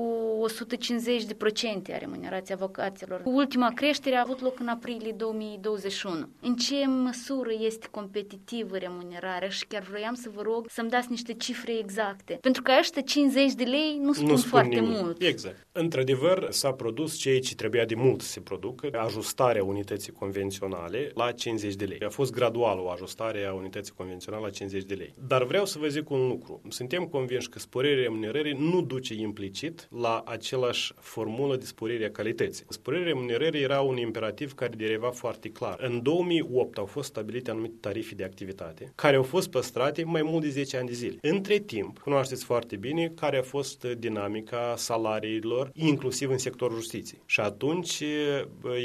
150% 1.89 1.93
a 1.93 1.97
remunerației 1.97 2.57
avocaților. 2.61 3.21
Ultima 3.23 3.71
creștere 3.75 4.15
a 4.15 4.21
avut 4.21 4.41
loc 4.41 4.59
în 4.59 4.67
aprilie 4.67 5.11
2021. 5.17 6.29
În 6.41 6.55
ce 6.55 6.85
măsură 6.85 7.49
este 7.59 7.87
competitivă 7.91 8.77
remunerarea 8.77 9.49
și 9.49 9.65
chiar 9.65 9.81
vroiam 9.81 10.13
să 10.13 10.29
vă 10.35 10.41
rog 10.41 10.65
să-mi 10.69 10.89
dați 10.89 11.07
niște 11.09 11.33
cifre 11.33 11.77
exacte. 11.77 12.37
Pentru 12.41 12.61
că 12.61 12.71
ăștia 12.79 13.01
50 13.01 13.53
de 13.53 13.63
lei 13.63 13.99
nu 14.01 14.13
spun, 14.13 14.27
nu 14.27 14.35
spun 14.35 14.49
foarte 14.49 14.79
nimic. 14.79 14.99
mult. 14.99 15.21
Exact. 15.21 15.67
Într-adevăr, 15.71 16.47
s-a 16.49 16.71
produs 16.71 17.15
ceea 17.15 17.39
ce 17.39 17.55
trebuia 17.55 17.85
de 17.85 17.95
mult 17.95 18.21
să 18.21 18.27
se 18.27 18.39
producă, 18.39 18.89
ajustarea 18.91 19.63
unității 19.63 20.11
convenționale 20.11 21.11
la 21.15 21.31
50 21.31 21.73
de 21.73 21.85
lei. 21.85 21.99
A 21.99 22.09
fost 22.09 22.31
gradual 22.31 22.79
o 22.79 22.89
ajustare 22.89 23.45
a 23.45 23.53
unității 23.53 23.93
convenționale 23.93 24.43
la 24.43 24.49
50 24.49 24.83
de 24.83 24.93
lei. 24.93 25.13
Dar 25.27 25.43
vreau 25.43 25.65
să 25.65 25.79
vă 25.79 25.87
zic 25.87 26.09
un 26.09 26.27
lucru. 26.27 26.38
Suntem 26.69 27.05
convinși 27.05 27.49
că 27.49 27.59
sporirea 27.59 28.03
remunerării 28.03 28.55
nu 28.59 28.81
duce 28.81 29.13
implicit 29.13 29.87
la 30.01 30.23
același 30.25 30.93
formulă 30.99 31.55
de 31.55 31.65
sporire 31.65 32.05
a 32.05 32.11
calității. 32.11 32.65
Sporirea 32.69 33.05
remunerării 33.07 33.61
era 33.61 33.81
un 33.81 33.97
imperativ 33.97 34.53
care 34.53 34.73
deriva 34.77 35.09
foarte 35.09 35.49
clar. 35.49 35.75
În 35.81 36.01
2008 36.01 36.77
au 36.77 36.85
fost 36.85 37.07
stabilite 37.09 37.51
anumite 37.51 37.75
tarife 37.79 38.15
de 38.15 38.23
activitate 38.23 38.91
care 38.95 39.15
au 39.15 39.23
fost 39.23 39.49
păstrate 39.49 40.03
mai 40.03 40.21
mult 40.21 40.43
de 40.43 40.49
10 40.49 40.77
ani 40.77 40.87
de 40.87 40.93
zile. 40.93 41.17
Între 41.21 41.57
timp, 41.57 41.97
cunoașteți 41.97 42.43
foarte 42.43 42.75
bine 42.75 43.11
care 43.15 43.37
a 43.37 43.41
fost 43.41 43.83
dinamica 43.83 44.73
salariilor, 44.77 45.71
inclusiv 45.73 46.29
în 46.29 46.37
sectorul 46.37 46.75
justiției. 46.75 47.21
Și 47.25 47.39
atunci 47.39 48.03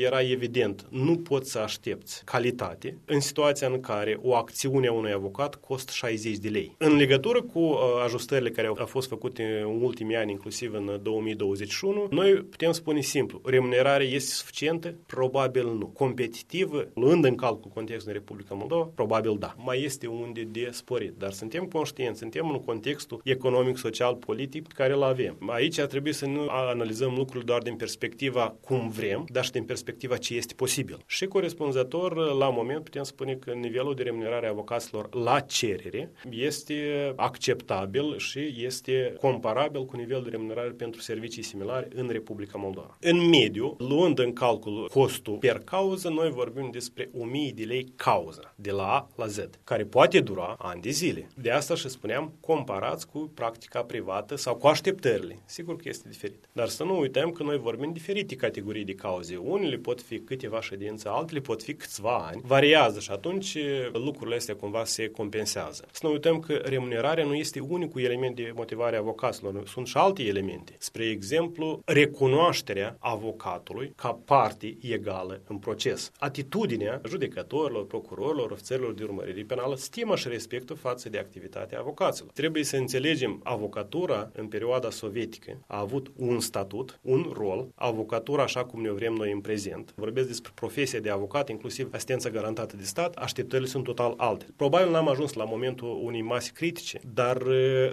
era 0.03 0.23
evident, 0.23 0.87
nu 0.90 1.17
poți 1.17 1.51
să 1.51 1.59
aștepți 1.59 2.25
calitate 2.25 2.99
în 3.05 3.21
situația 3.21 3.69
în 3.69 3.81
care 3.81 4.19
o 4.23 4.35
acțiune 4.35 4.87
a 4.87 4.93
unui 4.93 5.12
avocat 5.12 5.55
costă 5.55 5.93
60 5.95 6.37
de 6.37 6.49
lei. 6.49 6.75
În 6.79 6.97
legătură 6.97 7.43
cu 7.52 7.59
uh, 7.59 7.78
ajustările 8.04 8.50
care 8.50 8.66
au 8.66 8.87
fost 8.87 9.09
făcute 9.09 9.62
în 9.64 9.83
ultimii 9.83 10.16
ani, 10.16 10.30
inclusiv 10.30 10.74
în 10.74 10.98
2021, 11.02 12.07
noi 12.11 12.33
putem 12.35 12.72
spune 12.72 13.00
simplu, 13.00 13.40
remunerarea 13.44 14.07
este 14.07 14.30
suficientă? 14.30 14.94
Probabil 15.07 15.66
nu. 15.66 15.87
Competitivă, 15.87 16.88
luând 16.94 17.24
în 17.24 17.35
calcul 17.35 17.70
contextul 17.74 18.09
în 18.09 18.18
Republica 18.18 18.54
Moldova, 18.54 18.90
probabil 18.94 19.37
da. 19.38 19.54
Mai 19.59 19.83
este 19.83 20.07
unde 20.07 20.42
de 20.42 20.68
sporit, 20.72 21.12
dar 21.18 21.33
suntem 21.33 21.64
conștienți, 21.64 22.18
suntem 22.18 22.50
în 22.50 22.61
contextul 22.61 23.20
economic, 23.24 23.76
social, 23.76 24.14
politic 24.14 24.66
care 24.66 24.92
îl 24.92 25.02
avem. 25.02 25.37
Aici 25.46 25.78
ar 25.78 25.87
trebui 25.87 26.12
să 26.12 26.26
nu 26.26 26.46
analizăm 26.48 27.14
lucrurile 27.16 27.44
doar 27.44 27.62
din 27.62 27.76
perspectiva 27.76 28.57
cum 28.61 28.88
vrem, 28.88 29.24
dar 29.33 29.44
și 29.44 29.50
din 29.50 29.64
perspectiva 29.64 30.16
ce 30.16 30.35
este 30.35 30.54
posibil. 30.54 30.98
Și 31.07 31.26
corespunzător, 31.26 32.16
la 32.16 32.50
moment, 32.50 32.85
putem 32.85 33.02
spune 33.02 33.35
că 33.35 33.50
nivelul 33.50 33.94
de 33.94 34.02
remunerare 34.02 34.46
a 34.46 34.50
avocaților 34.50 35.14
la 35.14 35.40
cerere 35.40 36.11
este 36.30 37.12
acceptabil 37.35 38.18
și 38.18 38.55
este 38.57 39.14
comparabil 39.20 39.85
cu 39.85 39.97
nivelul 39.97 40.23
de 40.23 40.31
remunerare 40.31 40.68
pentru 40.68 41.01
servicii 41.01 41.42
similare 41.42 41.88
în 41.94 42.09
Republica 42.09 42.59
Moldova. 42.59 42.97
În 43.01 43.29
mediu, 43.29 43.77
luând 43.79 44.18
în 44.18 44.33
calcul 44.33 44.88
costul 44.92 45.37
per 45.37 45.59
cauză, 45.64 46.09
noi 46.09 46.31
vorbim 46.31 46.68
despre 46.73 47.11
1000 47.18 47.53
de 47.55 47.64
lei 47.64 47.92
cauză, 47.97 48.53
de 48.57 48.70
la 48.70 48.83
A 48.83 49.09
la 49.16 49.27
Z, 49.27 49.38
care 49.64 49.85
poate 49.85 50.20
dura 50.20 50.57
ani 50.59 50.81
de 50.81 50.90
zile. 50.90 51.29
De 51.35 51.51
asta 51.51 51.75
și 51.75 51.88
spuneam, 51.88 52.33
comparați 52.40 53.07
cu 53.09 53.31
practica 53.35 53.83
privată 53.83 54.37
sau 54.37 54.55
cu 54.55 54.66
așteptările. 54.66 55.38
Sigur 55.44 55.77
că 55.77 55.88
este 55.88 56.09
diferit. 56.09 56.44
Dar 56.53 56.68
să 56.68 56.85
nu 56.85 56.99
uităm 56.99 57.31
că 57.31 57.42
noi 57.42 57.59
vorbim 57.59 57.92
diferite 57.92 58.35
categorii 58.37 58.85
de 58.85 58.94
cauze. 58.94 59.37
Unele 59.37 59.77
pot 59.77 60.03
fi 60.03 60.18
câteva 60.18 60.61
ședințe, 60.61 61.09
altele 61.09 61.40
pot 61.40 61.62
fi 61.62 61.75
câțiva 61.75 62.16
ani. 62.31 62.40
Variază 62.44 63.01
și 63.01 63.11
atunci 63.11 63.57
lucrurile 63.92 64.37
astea 64.37 64.57
cumva 64.57 64.85
se 64.85 65.09
compensează. 65.09 65.85
Să 65.90 66.01
nu 66.03 66.12
uităm 66.12 66.40
că 66.40 66.53
remunerarea 66.53 67.24
nu 67.25 67.35
este 67.35 67.61
unicul 67.61 68.01
element 68.03 68.37
de 68.37 68.53
motivare 68.55 68.97
a 68.97 68.99
avocaților. 68.99 69.67
Sunt 69.67 69.87
și 69.87 69.97
alte 69.97 70.23
elemente. 70.23 70.75
Spre 70.79 71.05
exemplu, 71.05 71.81
recunoașterea 71.85 72.97
avocatului 72.99 73.93
ca 73.97 74.21
parte 74.25 74.77
egală 74.81 75.41
în 75.47 75.59
proces. 75.59 76.11
Atitudinea 76.19 77.01
judecătorilor, 77.09 77.87
procurorilor, 77.87 78.51
ofițerilor 78.51 78.93
de 78.93 79.03
urmărire 79.05 79.43
penală, 79.43 79.77
stima 79.77 80.17
și 80.17 80.29
respectul 80.29 80.77
față 80.77 81.09
de 81.09 81.19
activitatea 81.19 81.79
avocaților. 81.79 82.31
Trebuie 82.31 82.65
să 82.65 82.77
înțelegem, 82.77 83.41
avocatura 83.43 84.31
în 84.33 84.47
perioada 84.47 84.91
sovietică 84.91 85.59
a 85.67 85.79
avut 85.79 86.13
un 86.17 86.41
statut, 86.41 86.99
un 87.03 87.33
rol, 87.33 87.69
avocatura 87.75 88.43
așa 88.43 88.65
cum 88.65 88.81
ne 88.81 88.91
vrem 88.91 89.13
noi 89.13 89.33
în 89.33 89.41
prezent. 89.41 89.93
Vorbesc 89.97 90.27
despre 90.27 90.53
profesia 90.55 91.01
de 91.01 91.11
avocat, 91.11 91.49
inclusiv 91.49 91.89
asistența 91.93 92.29
garantată 92.29 92.77
de 92.77 92.85
stat, 92.85 93.15
așteptările 93.15 93.69
sunt 93.69 93.85
total 93.85 94.15
alte. 94.17 94.47
Probabil 94.57 94.91
n-am 94.91 95.09
ajuns 95.09 95.33
la 95.33 95.45
momentul 95.45 96.01
unei 96.03 96.23
mase 96.23 96.51
critice, 96.55 97.01
dar 97.14 97.42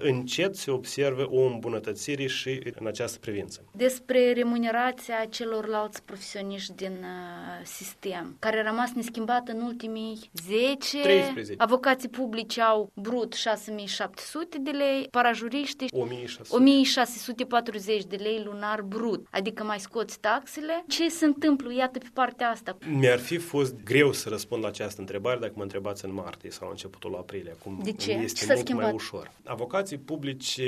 încet 0.02 0.56
se 0.56 0.72
observă 0.72 1.28
o 1.30 1.42
îmbunătățire 1.42 2.26
și 2.26 2.62
în 2.80 2.88
această 2.88 3.20
privință. 3.20 3.64
Despre 3.72 4.34
remunerația 4.34 5.26
celorlalți 5.30 6.04
profesioniști 6.04 6.74
din 6.76 6.92
uh, 6.92 7.66
sistem, 7.66 8.36
care 8.40 8.60
a 8.60 8.70
rămas 8.70 8.92
neschimbată 8.96 9.52
în 9.52 9.62
ultimii 9.62 10.20
10, 10.48 11.02
13. 11.02 11.54
avocații 11.58 12.10
publici 12.10 12.60
au 12.60 12.92
brut 12.94 13.34
6700 13.34 14.58
de 14.58 14.70
lei, 14.70 15.08
parajuriștii 15.12 15.88
1600. 15.92 16.56
1640 16.56 18.04
de 18.04 18.16
lei 18.16 18.42
lunar 18.46 18.82
brut, 18.82 19.28
adică 19.30 19.64
mai 19.64 19.80
scoți 19.80 20.20
taxele. 20.20 20.84
Ce 20.88 21.10
se 21.10 21.26
întâmplă, 21.26 21.74
iată, 21.74 22.00
pe 22.00 22.10
partea 22.14 22.50
asta? 22.50 22.78
Mi-ar 22.92 23.20
fi 23.20 23.38
fost 23.38 23.76
greu 23.84 24.12
să 24.12 24.30
răspund 24.30 24.62
la 24.64 24.68
această 24.68 25.00
întrebare 25.02 25.40
dacă 25.40 25.54
mă 25.56 25.64
întrebați 25.64 26.06
în 26.06 26.14
martie 26.14 26.50
sau 26.50 26.68
în 26.68 26.74
începutul 26.74 27.16
aprilie. 27.16 27.56
Acum 27.60 27.80
de 27.84 27.92
ce? 27.92 28.12
este 28.12 28.40
ce 28.40 28.46
mult 28.54 28.60
schimbat? 28.60 28.84
mai 28.84 28.94
ușor. 28.94 29.11
Avocații 29.44 29.98
publici 29.98 30.60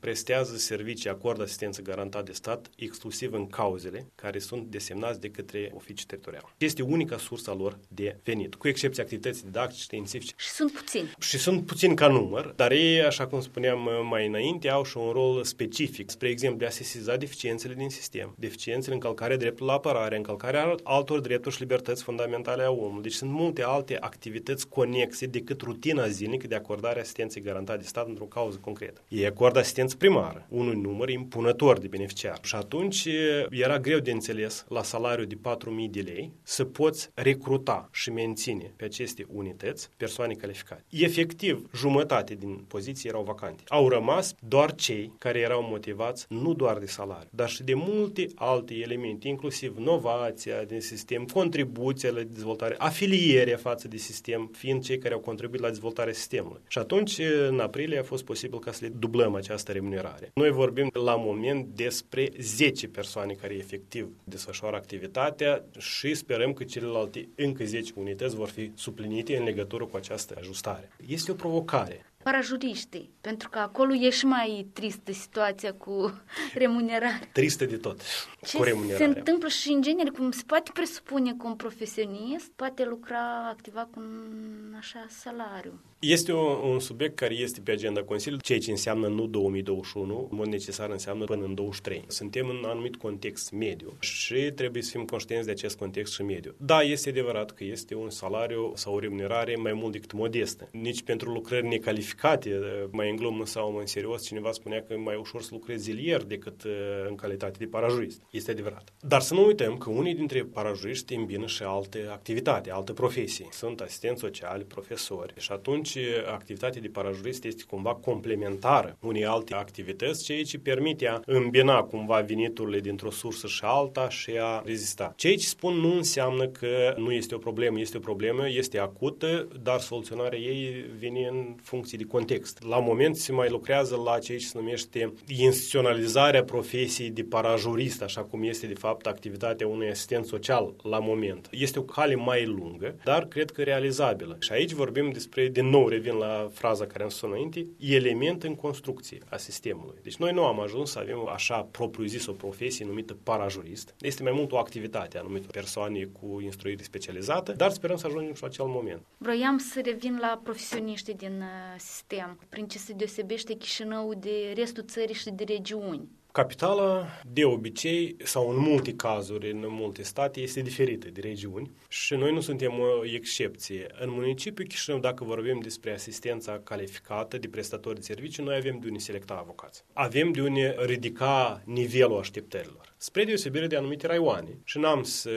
prestează 0.00 0.56
servicii, 0.56 1.10
acordă 1.10 1.42
asistență 1.42 1.82
garantat 1.82 2.24
de 2.24 2.32
stat 2.32 2.70
exclusiv 2.76 3.32
în 3.32 3.46
cauzele 3.46 4.06
care 4.14 4.38
sunt 4.38 4.66
desemnați 4.66 5.20
de 5.20 5.30
către 5.30 5.70
oficii 5.74 6.06
teritoriale. 6.06 6.44
Este 6.58 6.82
unica 6.82 7.18
sursă 7.18 7.50
lor 7.50 7.78
de 7.88 8.18
venit, 8.24 8.54
cu 8.54 8.68
excepția 8.68 9.02
activității 9.02 9.42
didactice, 9.44 9.82
științifice. 9.82 10.34
Și 10.36 10.48
sunt 10.48 10.72
puțini. 10.72 11.12
Și 11.18 11.38
sunt 11.38 11.66
puțini 11.66 11.94
ca 11.94 12.08
număr, 12.08 12.52
dar 12.56 12.72
ei, 12.72 13.02
așa 13.02 13.26
cum 13.26 13.40
spuneam 13.40 13.88
mai 14.08 14.26
înainte, 14.26 14.68
au 14.68 14.84
și 14.84 14.96
un 14.96 15.10
rol 15.10 15.44
specific. 15.44 16.10
Spre 16.10 16.28
exemplu, 16.28 16.58
de 16.58 16.66
a 16.66 16.70
sesiza 16.70 17.16
deficiențele 17.16 17.74
din 17.74 17.88
sistem, 17.88 18.34
deficiențele, 18.38 18.94
încălcarea 18.94 19.36
dreptului 19.36 19.68
la 19.68 19.72
apărare, 19.72 20.16
încălcarea 20.16 20.74
altor 20.82 21.20
drepturi 21.20 21.54
și 21.54 21.60
libertăți 21.60 22.02
fundamentale 22.02 22.62
a 22.62 22.70
omului. 22.70 23.02
Deci 23.02 23.12
sunt 23.12 23.30
multe 23.30 23.62
alte 23.62 23.96
activități 24.00 24.68
conexe 24.68 25.26
decât 25.26 25.60
rutina 25.60 26.08
zilnică 26.08 26.46
de 26.46 26.54
acordare 26.54 27.00
asistenței 27.00 27.42
garantate 27.42 27.73
de 27.76 27.84
stat 27.84 28.08
într-o 28.08 28.24
cauză 28.24 28.58
concretă. 28.60 29.00
Ei 29.08 29.26
acordă 29.26 29.58
asistență 29.58 29.96
primară, 29.96 30.46
unui 30.48 30.80
număr 30.80 31.08
impunător 31.08 31.78
de 31.78 31.86
beneficiari. 31.86 32.40
Și 32.42 32.54
atunci 32.54 33.08
era 33.50 33.78
greu 33.78 33.98
de 33.98 34.10
înțeles 34.10 34.64
la 34.68 34.82
salariu 34.82 35.24
de 35.24 35.34
4.000 35.34 35.90
de 35.90 36.00
lei 36.00 36.32
să 36.42 36.64
poți 36.64 37.10
recruta 37.14 37.88
și 37.92 38.10
menține 38.10 38.72
pe 38.76 38.84
aceste 38.84 39.26
unități 39.32 39.90
persoane 39.96 40.34
calificate. 40.34 40.84
Efectiv, 40.90 41.68
jumătate 41.74 42.34
din 42.34 42.64
poziții 42.68 43.08
erau 43.08 43.22
vacante. 43.22 43.62
Au 43.66 43.88
rămas 43.88 44.34
doar 44.48 44.74
cei 44.74 45.12
care 45.18 45.38
erau 45.38 45.62
motivați 45.62 46.26
nu 46.28 46.54
doar 46.54 46.78
de 46.78 46.86
salariu, 46.86 47.28
dar 47.30 47.48
și 47.48 47.62
de 47.62 47.74
multe 47.74 48.26
alte 48.34 48.74
elemente, 48.74 49.28
inclusiv 49.28 49.76
novația 49.76 50.62
din 50.62 50.80
sistem, 50.80 51.24
contribuția 51.24 52.10
la 52.10 52.20
dezvoltare, 52.20 52.74
afilierea 52.78 53.56
față 53.56 53.88
de 53.88 53.96
sistem, 53.96 54.50
fiind 54.52 54.82
cei 54.82 54.98
care 54.98 55.14
au 55.14 55.20
contribuit 55.20 55.60
la 55.60 55.68
dezvoltarea 55.68 56.12
sistemului. 56.12 56.60
Și 56.68 56.78
atunci, 56.78 57.18
în 57.48 57.60
aprilie, 57.64 57.98
a 57.98 58.02
fost 58.02 58.24
posibil 58.24 58.58
ca 58.58 58.72
să 58.72 58.78
le 58.82 58.92
dublăm 58.98 59.34
această 59.34 59.72
remunerare. 59.72 60.30
Noi 60.34 60.50
vorbim 60.50 60.90
la 60.92 61.16
moment 61.16 61.66
despre 61.66 62.30
10 62.40 62.88
persoane 62.88 63.32
care 63.32 63.54
efectiv 63.54 64.08
desfășoară 64.24 64.76
activitatea 64.76 65.64
și 65.78 66.14
sperăm 66.14 66.52
că 66.52 66.64
celelalte 66.64 67.28
încă 67.34 67.64
10 67.64 67.92
unități 67.96 68.34
vor 68.34 68.48
fi 68.48 68.70
suplinite 68.74 69.36
în 69.36 69.44
legătură 69.44 69.84
cu 69.84 69.96
această 69.96 70.34
ajustare. 70.38 70.88
Este 71.06 71.30
o 71.30 71.34
provocare 71.34 72.04
parajuriștii, 72.24 73.10
pentru 73.20 73.48
că 73.48 73.58
acolo 73.58 73.94
e 73.94 74.10
și 74.10 74.26
mai 74.26 74.66
tristă 74.72 75.12
situația 75.12 75.72
cu 75.72 76.22
remunerarea. 76.62 77.28
Tristă 77.32 77.64
de 77.64 77.76
tot, 77.76 78.00
Ce 78.46 78.56
cu 78.56 78.62
remunerarea. 78.62 78.96
se 79.12 79.18
întâmplă 79.18 79.48
și 79.48 79.72
în 79.72 79.82
genere, 79.82 80.10
cum 80.10 80.30
se 80.30 80.42
poate 80.46 80.70
presupune 80.74 81.34
că 81.38 81.46
un 81.46 81.54
profesionist 81.56 82.50
poate 82.56 82.84
lucra, 82.84 83.48
activa 83.48 83.88
cu 83.92 84.00
un 84.00 84.74
așa 84.78 85.06
salariu? 85.08 85.80
Este 86.06 86.32
un, 86.32 86.70
un 86.70 86.80
subiect 86.80 87.16
care 87.16 87.34
este 87.34 87.60
pe 87.60 87.70
agenda 87.70 88.02
Consiliului, 88.02 88.44
ceea 88.46 88.58
ce 88.58 88.70
înseamnă 88.70 89.06
nu 89.06 89.26
2021, 89.26 90.28
în 90.30 90.36
mod 90.36 90.46
necesar 90.46 90.90
înseamnă 90.90 91.24
până 91.24 91.44
în 91.44 91.54
23. 91.54 92.04
Suntem 92.06 92.48
în 92.48 92.64
anumit 92.64 92.96
context 92.96 93.52
mediu 93.52 93.96
și 94.00 94.34
trebuie 94.34 94.82
să 94.82 94.90
fim 94.90 95.04
conștienți 95.04 95.46
de 95.46 95.52
acest 95.52 95.76
context 95.76 96.12
și 96.12 96.22
mediu. 96.22 96.54
Da, 96.56 96.80
este 96.80 97.08
adevărat 97.08 97.50
că 97.50 97.64
este 97.64 97.94
un 97.94 98.10
salariu 98.10 98.72
sau 98.74 98.94
o 98.94 98.98
remunerare 98.98 99.56
mai 99.56 99.72
mult 99.72 99.92
decât 99.92 100.12
modestă. 100.12 100.68
Nici 100.72 101.02
pentru 101.02 101.30
lucrări 101.30 101.66
necalificate, 101.66 102.60
mai 102.90 103.10
în 103.10 103.16
glumă 103.16 103.46
sau 103.46 103.70
mai 103.70 103.80
în 103.80 103.86
serios, 103.86 104.24
cineva 104.24 104.52
spunea 104.52 104.82
că 104.82 104.92
e 104.92 104.96
mai 104.96 105.16
ușor 105.16 105.42
să 105.42 105.48
lucrezi 105.52 105.82
zilier 105.82 106.22
decât 106.22 106.64
uh, 106.64 106.72
în 107.08 107.14
calitate 107.14 107.56
de 107.58 107.66
parajurist. 107.66 108.22
Este 108.30 108.50
adevărat. 108.50 108.92
Dar 109.00 109.20
să 109.20 109.34
nu 109.34 109.46
uităm 109.46 109.76
că 109.76 109.90
unii 109.90 110.14
dintre 110.14 110.42
parajuriști 110.42 111.14
îmbină 111.14 111.46
și 111.46 111.62
alte 111.62 112.06
activitate, 112.10 112.70
alte 112.70 112.92
profesii. 112.92 113.48
Sunt 113.50 113.80
asistenți 113.80 114.20
sociali, 114.20 114.64
profesori 114.64 115.34
și 115.36 115.52
atunci 115.52 115.93
activitatea 116.32 116.80
de 116.80 116.88
parajurist 116.88 117.44
este 117.44 117.62
cumva 117.68 117.94
complementară 117.94 118.96
unei 119.00 119.26
alte 119.26 119.54
activități, 119.54 120.24
ceea 120.24 120.42
ce 120.42 120.58
permite 120.58 121.06
a 121.08 121.20
îmbina 121.26 121.82
cumva 121.82 122.20
veniturile 122.20 122.80
dintr-o 122.80 123.10
sursă 123.10 123.46
și 123.46 123.60
alta 123.62 124.08
și 124.08 124.30
a 124.40 124.62
rezista. 124.64 125.12
Ceea 125.16 125.36
ce 125.36 125.46
spun 125.46 125.74
nu 125.74 125.96
înseamnă 125.96 126.46
că 126.46 126.94
nu 126.96 127.12
este 127.12 127.34
o 127.34 127.38
problemă, 127.38 127.80
este 127.80 127.96
o 127.96 128.00
problemă, 128.00 128.48
este 128.48 128.78
acută, 128.78 129.48
dar 129.62 129.80
soluționarea 129.80 130.38
ei 130.38 130.84
vine 130.98 131.26
în 131.30 131.54
funcție 131.62 131.98
de 131.98 132.04
context. 132.04 132.62
La 132.62 132.78
moment 132.78 133.16
se 133.16 133.32
mai 133.32 133.48
lucrează 133.48 134.00
la 134.04 134.18
ceea 134.18 134.38
ce 134.38 134.44
se 134.46 134.58
numește 134.58 135.12
instituționalizarea 135.26 136.44
profesiei 136.44 137.10
de 137.10 137.22
parajurist, 137.22 138.02
așa 138.02 138.20
cum 138.20 138.42
este 138.42 138.66
de 138.66 138.74
fapt 138.74 139.06
activitatea 139.06 139.66
unui 139.66 139.88
asistent 139.88 140.26
social 140.26 140.74
la 140.82 140.98
moment. 140.98 141.48
Este 141.50 141.78
o 141.78 141.82
cale 141.82 142.14
mai 142.14 142.44
lungă, 142.44 142.94
dar 143.04 143.26
cred 143.26 143.50
că 143.50 143.62
realizabilă. 143.62 144.36
Și 144.40 144.52
aici 144.52 144.72
vorbim 144.72 145.10
despre, 145.10 145.48
din 145.48 145.66
nou 145.66 145.83
revin 145.88 146.14
la 146.14 146.48
fraza 146.52 146.86
care 146.86 147.02
am 147.02 147.08
spus 147.08 147.28
înainte, 147.28 147.66
element 147.78 148.42
în 148.42 148.54
construcție 148.54 149.18
a 149.28 149.36
sistemului. 149.36 149.98
Deci 150.02 150.16
noi 150.16 150.32
nu 150.32 150.44
am 150.44 150.60
ajuns 150.60 150.90
să 150.90 150.98
avem 150.98 151.28
așa 151.28 151.68
propriu-zis 151.70 152.26
o 152.26 152.32
profesie 152.32 152.84
numită 152.84 153.16
parajurist. 153.22 153.94
Este 154.00 154.22
mai 154.22 154.32
mult 154.32 154.52
o 154.52 154.58
activitate 154.58 155.18
anumită 155.18 155.46
persoane 155.52 156.08
cu 156.20 156.40
instruire 156.40 156.82
specializată, 156.82 157.52
dar 157.52 157.70
sperăm 157.70 157.96
să 157.96 158.06
ajungem 158.06 158.34
și 158.34 158.42
la 158.42 158.48
acel 158.48 158.64
moment. 158.66 159.02
Vroiam 159.18 159.58
să 159.58 159.80
revin 159.84 160.18
la 160.20 160.40
profesioniștii 160.42 161.14
din 161.14 161.40
uh, 161.40 161.78
sistem. 161.78 162.38
Prin 162.48 162.66
ce 162.66 162.78
se 162.78 162.92
deosebește 162.92 163.54
Chișinău 163.54 164.14
de 164.14 164.52
restul 164.54 164.84
țării 164.86 165.14
și 165.14 165.30
de 165.30 165.44
regiuni? 165.44 166.08
Capitala, 166.36 167.06
de 167.32 167.44
obicei, 167.44 168.16
sau 168.24 168.50
în 168.50 168.56
multe 168.56 168.94
cazuri, 168.94 169.50
în 169.50 169.64
multe 169.68 170.02
state, 170.02 170.40
este 170.40 170.60
diferită 170.60 171.08
de 171.10 171.20
regiuni 171.20 171.70
și 171.88 172.14
noi 172.14 172.32
nu 172.32 172.40
suntem 172.40 172.72
o 172.78 173.04
excepție. 173.04 173.86
În 174.00 174.10
municipiul 174.10 174.68
Chișinău, 174.68 174.98
dacă 174.98 175.24
vorbim 175.24 175.60
despre 175.60 175.92
asistența 175.92 176.60
calificată 176.64 177.38
de 177.38 177.48
prestatori 177.48 177.94
de 177.94 178.00
servicii, 178.00 178.44
noi 178.44 178.56
avem 178.56 178.78
de 178.78 178.86
unde 178.86 178.98
selecta 178.98 179.34
avocați. 179.34 179.84
Avem 179.92 180.32
de 180.32 180.40
unde 180.40 180.76
ridica 180.78 181.62
nivelul 181.64 182.18
așteptărilor 182.18 182.94
spre 183.04 183.24
deosebire 183.24 183.66
de 183.66 183.76
anumite 183.76 184.06
raioane. 184.06 184.58
Și 184.64 184.78
n-am 184.78 185.02
să 185.02 185.30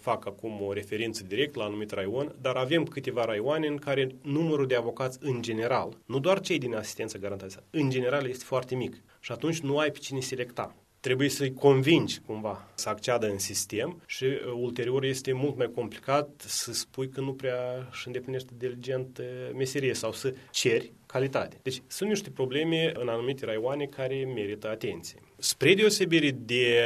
fac 0.00 0.26
acum 0.26 0.62
o 0.62 0.72
referință 0.72 1.24
direct 1.24 1.54
la 1.54 1.64
anumit 1.64 1.90
raion, 1.90 2.34
dar 2.40 2.56
avem 2.56 2.84
câteva 2.84 3.24
raioane 3.24 3.66
în 3.66 3.76
care 3.76 4.08
numărul 4.22 4.66
de 4.66 4.74
avocați 4.74 5.18
în 5.20 5.42
general, 5.42 5.98
nu 6.06 6.18
doar 6.18 6.40
cei 6.40 6.58
din 6.58 6.74
asistență 6.74 7.18
garantată, 7.18 7.64
în 7.70 7.90
general 7.90 8.28
este 8.28 8.44
foarte 8.44 8.74
mic. 8.74 9.02
Și 9.20 9.32
atunci 9.32 9.60
nu 9.60 9.78
ai 9.78 9.90
pe 9.90 9.98
cine 9.98 10.20
selecta. 10.20 10.74
Trebuie 11.00 11.28
să-i 11.28 11.54
convingi 11.54 12.20
cumva 12.20 12.70
să 12.74 12.88
acceadă 12.88 13.30
în 13.30 13.38
sistem 13.38 14.02
și 14.06 14.24
uh, 14.24 14.52
ulterior 14.54 15.04
este 15.04 15.32
mult 15.32 15.56
mai 15.56 15.70
complicat 15.74 16.28
să 16.46 16.72
spui 16.72 17.08
că 17.08 17.20
nu 17.20 17.34
prea 17.34 17.88
își 17.90 18.06
îndeplinește 18.06 18.52
diligent 18.56 19.18
uh, 19.18 19.26
meserie 19.54 19.94
sau 19.94 20.12
să 20.12 20.34
ceri 20.50 20.92
calitate. 21.10 21.58
Deci 21.62 21.82
sunt 21.86 22.08
niște 22.08 22.30
probleme 22.30 22.92
în 22.94 23.08
anumite 23.08 23.44
raioane 23.44 23.84
care 23.84 24.30
merită 24.34 24.68
atenție. 24.68 25.20
Spre 25.42 25.74
deosebire 25.74 26.30
de 26.30 26.76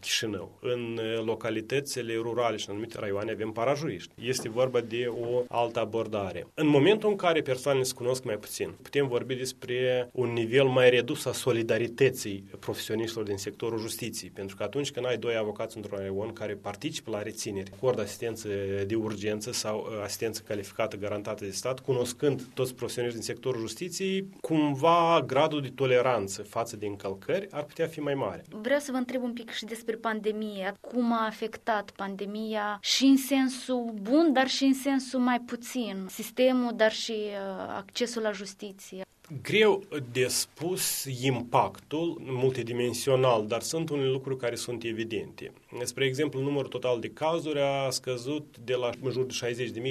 Chișinău, 0.00 0.58
în 0.60 1.00
localitățile 1.24 2.14
rurale 2.14 2.56
și 2.56 2.64
în 2.68 2.74
anumite 2.74 2.98
raioane 2.98 3.30
avem 3.30 3.50
parajuriști. 3.50 4.12
Este 4.22 4.48
vorba 4.48 4.80
de 4.80 5.12
o 5.22 5.42
altă 5.48 5.80
abordare. 5.80 6.46
În 6.54 6.66
momentul 6.66 7.08
în 7.08 7.16
care 7.16 7.40
persoanele 7.40 7.84
se 7.84 7.94
cunosc 7.94 8.24
mai 8.24 8.36
puțin, 8.36 8.74
putem 8.82 9.08
vorbi 9.08 9.34
despre 9.34 10.08
un 10.12 10.32
nivel 10.32 10.64
mai 10.64 10.90
redus 10.90 11.24
a 11.24 11.32
solidarității 11.32 12.44
profesioniștilor 12.58 13.24
din 13.24 13.36
sectorul 13.36 13.78
justiției, 13.78 14.30
pentru 14.30 14.56
că 14.56 14.62
atunci 14.62 14.90
când 14.90 15.06
ai 15.06 15.16
doi 15.16 15.36
avocați 15.36 15.76
într-un 15.76 15.98
raion 15.98 16.32
care 16.32 16.54
participă 16.54 17.10
la 17.10 17.22
reținere, 17.22 17.70
acord 17.74 18.00
asistență 18.00 18.48
de 18.86 18.94
urgență 18.94 19.52
sau 19.52 19.88
asistență 20.02 20.42
calificată 20.46 20.96
garantată 20.96 21.44
de 21.44 21.50
stat, 21.50 21.80
cunoscând 21.80 22.42
toți 22.54 22.74
profesioniștii 22.74 23.20
din 23.20 23.34
sectorul 23.34 23.65
justiției, 23.66 24.28
cumva 24.40 25.22
gradul 25.26 25.60
de 25.60 25.72
toleranță 25.74 26.42
față 26.42 26.76
de 26.76 26.86
încălcări 26.86 27.46
ar 27.50 27.64
putea 27.64 27.86
fi 27.86 28.00
mai 28.00 28.14
mare. 28.14 28.44
Vreau 28.50 28.78
să 28.78 28.92
vă 28.92 28.96
întreb 28.96 29.22
un 29.22 29.32
pic 29.32 29.50
și 29.50 29.64
despre 29.64 29.96
pandemie. 29.96 30.74
Cum 30.80 31.12
a 31.12 31.26
afectat 31.26 31.90
pandemia 31.90 32.78
și 32.82 33.04
în 33.04 33.16
sensul 33.16 33.94
bun, 34.02 34.32
dar 34.32 34.48
și 34.48 34.64
în 34.64 34.74
sensul 34.74 35.20
mai 35.20 35.40
puțin 35.40 36.06
sistemul, 36.08 36.72
dar 36.76 36.92
și 36.92 37.12
uh, 37.12 37.74
accesul 37.76 38.22
la 38.22 38.32
justiție. 38.32 39.04
Greu 39.42 39.82
de 40.12 40.26
spus 40.26 41.04
impactul 41.22 42.20
multidimensional, 42.24 43.46
dar 43.46 43.60
sunt 43.60 43.90
unele 43.90 44.08
lucruri 44.08 44.38
care 44.38 44.54
sunt 44.54 44.84
evidente. 44.84 45.52
Spre 45.82 46.04
exemplu, 46.04 46.40
numărul 46.40 46.68
total 46.68 47.00
de 47.00 47.08
cazuri 47.08 47.60
a 47.60 47.90
scăzut 47.90 48.56
de 48.64 48.74
la 48.74 48.90
în 49.02 49.10
jur 49.10 49.24
de 49.24 49.34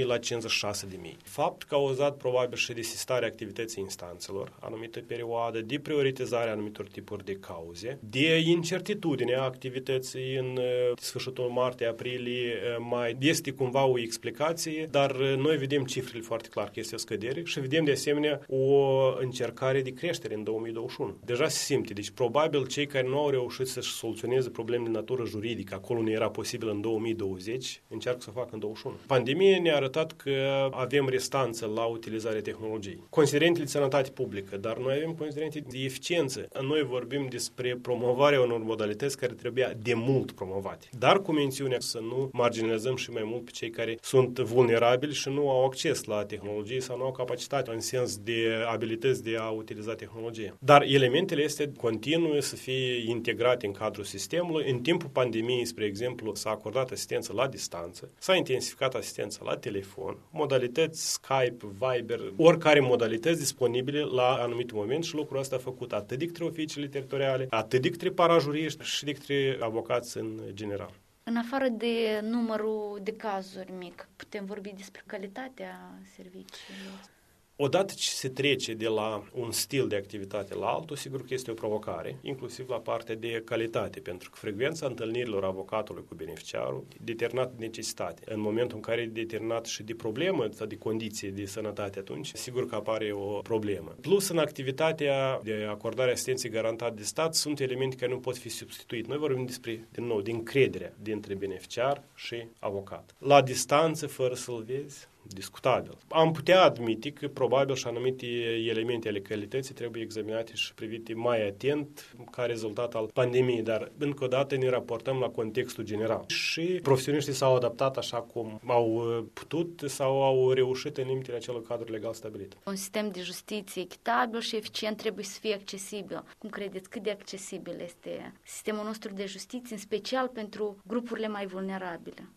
60.000 0.02 0.06
la 0.06 0.18
56.000. 0.18 1.16
Fapt 1.24 1.64
cauzat 1.64 2.18
probabil 2.18 2.58
și 2.58 2.74
de 2.74 2.82
sistarea 2.82 3.28
activității 3.28 3.84
instanțelor, 3.84 4.52
anumită 4.60 5.00
perioadă, 5.00 5.62
de 5.62 5.80
prioritizarea 5.80 6.52
anumitor 6.52 6.88
tipuri 6.88 7.26
de 7.26 7.34
cauze, 7.34 8.00
de 8.10 8.38
incertitudinea 8.38 9.44
activității 9.44 10.36
în 10.36 10.58
uh, 10.58 10.98
sfârșitul 10.98 11.50
martie-aprilie, 11.50 12.54
uh, 12.54 12.86
mai 12.90 13.18
este 13.20 13.52
cumva 13.52 13.86
o 13.86 14.00
explicație, 14.00 14.88
dar 14.92 15.12
uh, 15.12 15.36
noi 15.38 15.58
vedem 15.58 15.84
cifrele 15.86 16.24
foarte 16.24 16.50
clar 16.50 16.66
că 16.66 16.80
este 16.80 16.96
o 16.96 16.98
scădere 16.98 17.44
și 17.44 17.60
vedem 17.60 17.84
de 17.84 17.92
asemenea 17.92 18.42
o 18.48 18.84
încercare 19.26 19.82
de 19.82 19.94
creștere 19.94 20.34
în 20.34 20.44
2021. 20.44 21.18
Deja 21.26 21.48
se 21.48 21.58
simte, 21.58 21.94
deci 21.94 22.10
probabil 22.10 22.68
cei 22.68 22.86
care 22.86 23.08
nu 23.08 23.20
au 23.20 23.30
reușit 23.30 23.68
să-și 23.68 23.92
soluționeze 23.92 24.50
probleme 24.50 24.84
de 24.84 24.90
natură 24.90 25.24
juridică, 25.26 25.76
acolo 25.76 26.02
nu 26.02 26.10
era 26.10 26.30
posibil 26.30 26.70
în 26.70 26.82
2020, 26.82 27.82
încearcă 27.88 28.20
să 28.22 28.30
facă 28.30 28.50
în 28.52 28.60
2021. 28.60 28.96
Pandemia 29.08 29.60
ne-a 29.62 29.76
arătat 29.76 30.12
că 30.12 30.68
avem 30.72 31.08
restanță 31.10 31.72
la 31.76 31.84
utilizarea 31.86 32.42
tehnologiei. 32.42 33.04
Considerentele 33.10 33.64
de 33.64 33.70
sănătate 33.72 34.10
publică, 34.10 34.58
dar 34.58 34.78
noi 34.78 34.94
avem 34.96 35.14
considerente 35.14 35.60
de 35.70 35.78
eficiență. 35.78 36.48
Noi 36.62 36.84
vorbim 36.84 37.28
despre 37.30 37.78
promovarea 37.82 38.42
unor 38.42 38.64
modalități 38.64 39.18
care 39.18 39.34
trebuia 39.34 39.74
de 39.82 39.94
mult 39.94 40.32
promovate. 40.32 40.88
Dar 41.00 41.22
cu 41.22 41.32
mențiunea 41.32 41.80
să 41.80 42.00
nu 42.00 42.30
marginalizăm 42.32 42.96
și 42.96 43.12
mai 43.12 43.24
mult 43.26 43.46
pe 43.46 43.52
cei 43.52 43.70
care 43.70 43.98
sunt 44.02 44.40
vulnerabili 44.40 45.14
și 45.14 45.30
nu 45.30 45.50
au 45.50 45.66
acces 45.66 46.04
la 46.04 46.26
tehnologie 46.26 46.80
sau 46.80 46.98
nu 46.98 47.04
au 47.04 47.12
capacitate 47.12 47.72
în 47.72 47.80
sens 47.80 48.18
de 48.18 48.64
abilități 48.72 49.15
modalități 49.16 49.24
de 49.24 49.38
a 49.38 49.50
utiliza 49.50 49.96
tehnologie. 49.96 50.54
Dar 50.60 50.82
elementele 50.82 51.42
este 51.44 51.72
continuă 51.78 52.40
să 52.40 52.56
fie 52.56 53.10
integrate 53.10 53.66
în 53.66 53.72
cadrul 53.72 54.04
sistemului. 54.04 54.72
În 54.72 54.80
timpul 54.80 55.10
pandemiei, 55.10 55.66
spre 55.66 55.86
exemplu, 55.86 56.36
s-a 56.36 56.50
acordat 56.50 56.92
asistență 56.92 57.34
la 57.34 57.48
distanță, 57.48 58.12
s-a 58.20 58.36
intensificat 58.36 58.94
asistența 58.94 59.40
la 59.44 59.58
telefon, 59.58 60.18
modalități 60.32 61.12
Skype, 61.12 61.66
Viber, 61.80 62.20
oricare 62.38 62.80
modalități 62.80 63.40
disponibile 63.40 64.02
la 64.02 64.34
anumit 64.34 64.72
moment 64.72 65.04
și 65.04 65.16
lucrul 65.16 65.40
ăsta 65.40 65.56
a 65.56 65.60
făcut 65.60 65.92
atât 65.94 66.20
de 66.20 66.26
către 66.26 66.44
oficiile 66.44 66.88
teritoriale, 66.88 67.48
atât 67.50 67.82
de 67.82 67.90
către 67.90 68.10
parajuriști 68.10 68.84
și 68.84 69.04
de 69.04 69.12
către 69.12 69.58
avocați 69.60 70.18
în 70.18 70.42
general. 70.54 70.92
În 71.24 71.36
afară 71.36 71.68
de 71.68 72.20
numărul 72.22 73.00
de 73.04 73.12
cazuri 73.12 73.72
mic, 73.78 74.08
putem 74.16 74.46
vorbi 74.46 74.74
despre 74.76 75.02
calitatea 75.06 76.00
serviciilor? 76.16 77.15
Odată 77.58 77.94
ce 77.98 78.10
se 78.10 78.30
trece 78.30 78.74
de 78.74 78.88
la 78.88 79.24
un 79.34 79.52
stil 79.52 79.88
de 79.88 79.96
activitate 79.96 80.56
la 80.56 80.68
altul, 80.68 80.96
sigur 80.96 81.22
că 81.22 81.34
este 81.34 81.52
o 81.52 81.54
provocare, 81.54 82.18
inclusiv 82.22 82.70
la 82.70 82.80
partea 82.80 83.16
de 83.16 83.42
calitate, 83.46 84.00
pentru 84.00 84.30
că 84.30 84.38
frecvența 84.40 84.86
întâlnirilor 84.86 85.44
avocatului 85.44 86.04
cu 86.08 86.16
beneficiarul 86.16 86.84
e 86.94 86.98
determinat 87.00 87.52
de 87.52 87.66
necesitate. 87.66 88.22
În 88.26 88.40
momentul 88.40 88.76
în 88.76 88.82
care 88.82 89.02
e 89.02 89.06
determinat 89.06 89.66
și 89.66 89.84
de 89.84 89.94
problemă 89.94 90.48
sau 90.54 90.66
de 90.66 90.78
condiții 90.78 91.32
de 91.32 91.46
sănătate, 91.46 92.00
atunci 92.00 92.32
sigur 92.34 92.68
că 92.68 92.76
apare 92.76 93.12
o 93.12 93.40
problemă. 93.42 93.96
Plus, 94.02 94.30
în 94.30 94.38
activitatea 94.38 95.40
de 95.44 95.68
acordare 95.70 96.12
asistenței 96.12 96.50
garantate 96.50 96.94
de 96.96 97.04
stat, 97.04 97.36
sunt 97.36 97.60
elemente 97.60 97.96
care 97.96 98.12
nu 98.12 98.20
pot 98.20 98.38
fi 98.38 98.50
substituite. 98.50 99.08
Noi 99.10 99.18
vorbim 99.18 99.46
despre, 99.46 99.88
din 99.92 100.06
nou, 100.06 100.22
de 100.22 100.32
încrederea 100.32 100.94
dintre 101.02 101.36
beneficiar 101.36 102.04
și 102.16 102.46
avocat. 102.60 103.16
La 103.18 103.42
distanță, 103.42 104.08
fără 104.08 104.34
să-l 104.34 104.64
vezi, 104.68 105.08
discutabil. 105.28 105.98
Am 106.08 106.32
putea 106.32 106.64
admite 106.64 107.12
că 107.12 107.28
probabil 107.28 107.76
și 107.76 107.88
anumite 107.88 108.26
elemente 108.70 109.08
ale 109.08 109.20
calității 109.20 109.74
trebuie 109.74 110.02
examinate 110.04 110.52
și 110.54 110.74
privite 110.74 111.14
mai 111.14 111.48
atent 111.48 112.16
ca 112.32 112.44
rezultat 112.44 112.94
al 112.96 113.10
pandemiei, 113.14 113.62
dar 113.62 113.92
încă 113.98 114.24
o 114.24 114.28
dată 114.28 114.56
ne 114.56 114.70
raportăm 114.70 115.20
la 115.20 115.30
contextul 115.30 115.84
general. 115.84 116.24
Și 116.28 116.80
profesioniștii 116.84 117.34
s-au 117.34 117.56
adaptat 117.56 117.98
așa 117.98 118.22
cum 118.22 118.62
au 118.66 119.04
putut 119.34 119.82
sau 119.86 120.24
au 120.24 120.52
reușit 120.52 120.98
în 120.98 121.08
limitele 121.08 121.38
acelor 121.38 121.62
cadru 121.62 121.92
legal 121.92 122.14
stabilit. 122.14 122.58
Un 122.64 122.76
sistem 122.76 123.10
de 123.10 123.22
justiție 123.22 123.82
echitabil 123.82 124.40
și 124.40 124.56
eficient 124.56 124.98
trebuie 124.98 125.26
să 125.26 125.40
fie 125.40 125.54
accesibil. 125.54 126.24
Cum 126.38 126.50
credeți, 126.50 126.90
cât 126.90 127.04
de 127.04 127.10
accesibil 127.10 127.80
este 127.84 128.34
sistemul 128.44 128.84
nostru 128.86 129.14
de 129.14 129.26
justiție, 129.26 129.76
în 129.76 129.82
special 129.82 130.28
pentru 130.28 130.78
grupurile 130.88 131.28
mai 131.28 131.46
vulnerabile? 131.46 132.30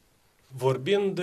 Vorbind 0.57 1.21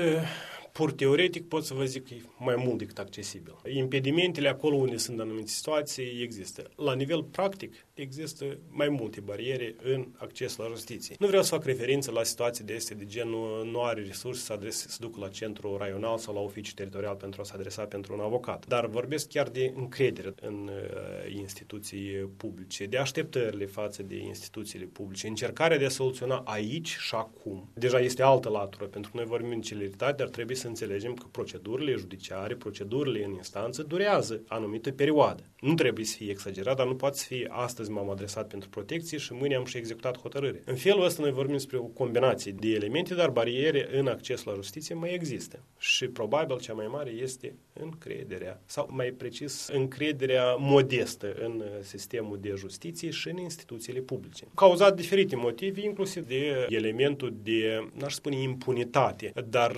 pur 0.77 0.91
teoretic 0.91 1.47
pot 1.47 1.63
să 1.65 1.73
vă 1.73 1.85
zic 1.85 2.07
că 2.07 2.13
e 2.13 2.21
mai 2.37 2.55
mult 2.57 2.77
decât 2.77 2.99
accesibil. 2.99 3.55
Impedimentele 3.69 4.49
acolo 4.49 4.75
unde 4.75 4.97
sunt 4.97 5.19
anumite 5.19 5.47
situații 5.47 6.21
există. 6.21 6.69
La 6.75 6.93
nivel 6.93 7.23
practic 7.23 7.85
există 7.93 8.57
mai 8.69 8.89
multe 8.89 9.19
bariere 9.19 9.75
în 9.83 10.07
acces 10.17 10.55
la 10.55 10.65
justiție. 10.67 11.15
Nu 11.19 11.27
vreau 11.27 11.43
să 11.43 11.55
fac 11.55 11.65
referință 11.65 12.11
la 12.11 12.23
situații 12.23 12.63
de 12.63 12.73
este 12.73 12.93
de 12.93 13.05
genul 13.05 13.67
nu 13.71 13.81
are 13.83 14.01
resurse 14.01 14.41
să, 14.41 14.53
adrese, 14.53 14.87
să 14.87 14.97
ducă 14.99 15.19
la 15.19 15.27
centru 15.27 15.77
raional 15.77 16.17
sau 16.17 16.33
la 16.33 16.39
oficiu 16.39 16.73
teritorial 16.73 17.15
pentru 17.15 17.41
a 17.41 17.43
se 17.43 17.53
adresa 17.55 17.83
pentru 17.83 18.13
un 18.13 18.19
avocat. 18.19 18.65
Dar 18.67 18.85
vorbesc 18.85 19.29
chiar 19.29 19.49
de 19.49 19.73
încredere 19.75 20.33
în 20.41 20.69
uh, 20.73 21.35
instituții 21.37 22.09
publice, 22.37 22.85
de 22.85 22.97
așteptările 22.97 23.65
față 23.65 24.03
de 24.03 24.17
instituțiile 24.17 24.85
publice, 24.85 25.27
încercarea 25.27 25.77
de 25.77 25.85
a 25.85 25.89
soluționa 25.89 26.41
aici 26.45 26.95
și 26.99 27.15
acum. 27.15 27.69
Deja 27.73 27.99
este 27.99 28.23
altă 28.23 28.49
latură, 28.49 28.85
pentru 28.85 29.11
că 29.11 29.17
noi 29.17 29.25
vorbim 29.25 29.49
în 29.49 29.61
celeritate, 29.61 30.13
dar 30.15 30.27
trebuie 30.27 30.55
să 30.55 30.64
să 30.65 30.71
înțelegem 30.71 31.13
că 31.13 31.25
procedurile 31.31 31.95
judiciare, 31.95 32.55
procedurile 32.55 33.25
în 33.25 33.31
instanță 33.31 33.83
durează 33.83 34.41
anumită 34.47 34.91
perioadă. 34.91 35.43
Nu 35.59 35.73
trebuie 35.73 36.05
să 36.05 36.15
fie 36.17 36.29
exagerat, 36.29 36.75
dar 36.75 36.87
nu 36.87 36.95
poate 36.95 37.17
să 37.17 37.25
fie 37.25 37.47
astăzi 37.51 37.91
m-am 37.91 38.09
adresat 38.09 38.47
pentru 38.47 38.69
protecție 38.69 39.17
și 39.17 39.33
mâine 39.33 39.55
am 39.55 39.65
și 39.65 39.77
executat 39.77 40.17
hotărâre. 40.19 40.61
În 40.65 40.75
felul 40.75 41.05
ăsta 41.05 41.21
noi 41.21 41.31
vorbim 41.31 41.53
despre 41.55 41.77
o 41.77 41.83
combinație 41.83 42.51
de 42.51 42.67
elemente, 42.67 43.15
dar 43.15 43.29
bariere 43.29 43.97
în 43.99 44.07
acces 44.07 44.43
la 44.43 44.53
justiție 44.53 44.95
mai 44.95 45.13
există. 45.13 45.63
Și 45.77 46.07
probabil 46.07 46.59
cea 46.59 46.73
mai 46.73 46.87
mare 46.87 47.09
este 47.09 47.55
încrederea, 47.79 48.61
sau 48.65 48.89
mai 48.91 49.11
precis, 49.11 49.69
încrederea 49.73 50.55
modestă 50.55 51.35
în 51.39 51.63
sistemul 51.81 52.37
de 52.41 52.53
justiție 52.57 53.09
și 53.09 53.29
în 53.29 53.37
instituțiile 53.37 53.99
publice. 53.99 54.47
Cauzat 54.55 54.95
diferite 54.95 55.35
motive, 55.35 55.81
inclusiv 55.81 56.27
de 56.27 56.67
elementul 56.69 57.33
de, 57.43 57.89
n-aș 57.93 58.13
spune 58.13 58.41
impunitate, 58.41 59.33
dar 59.49 59.77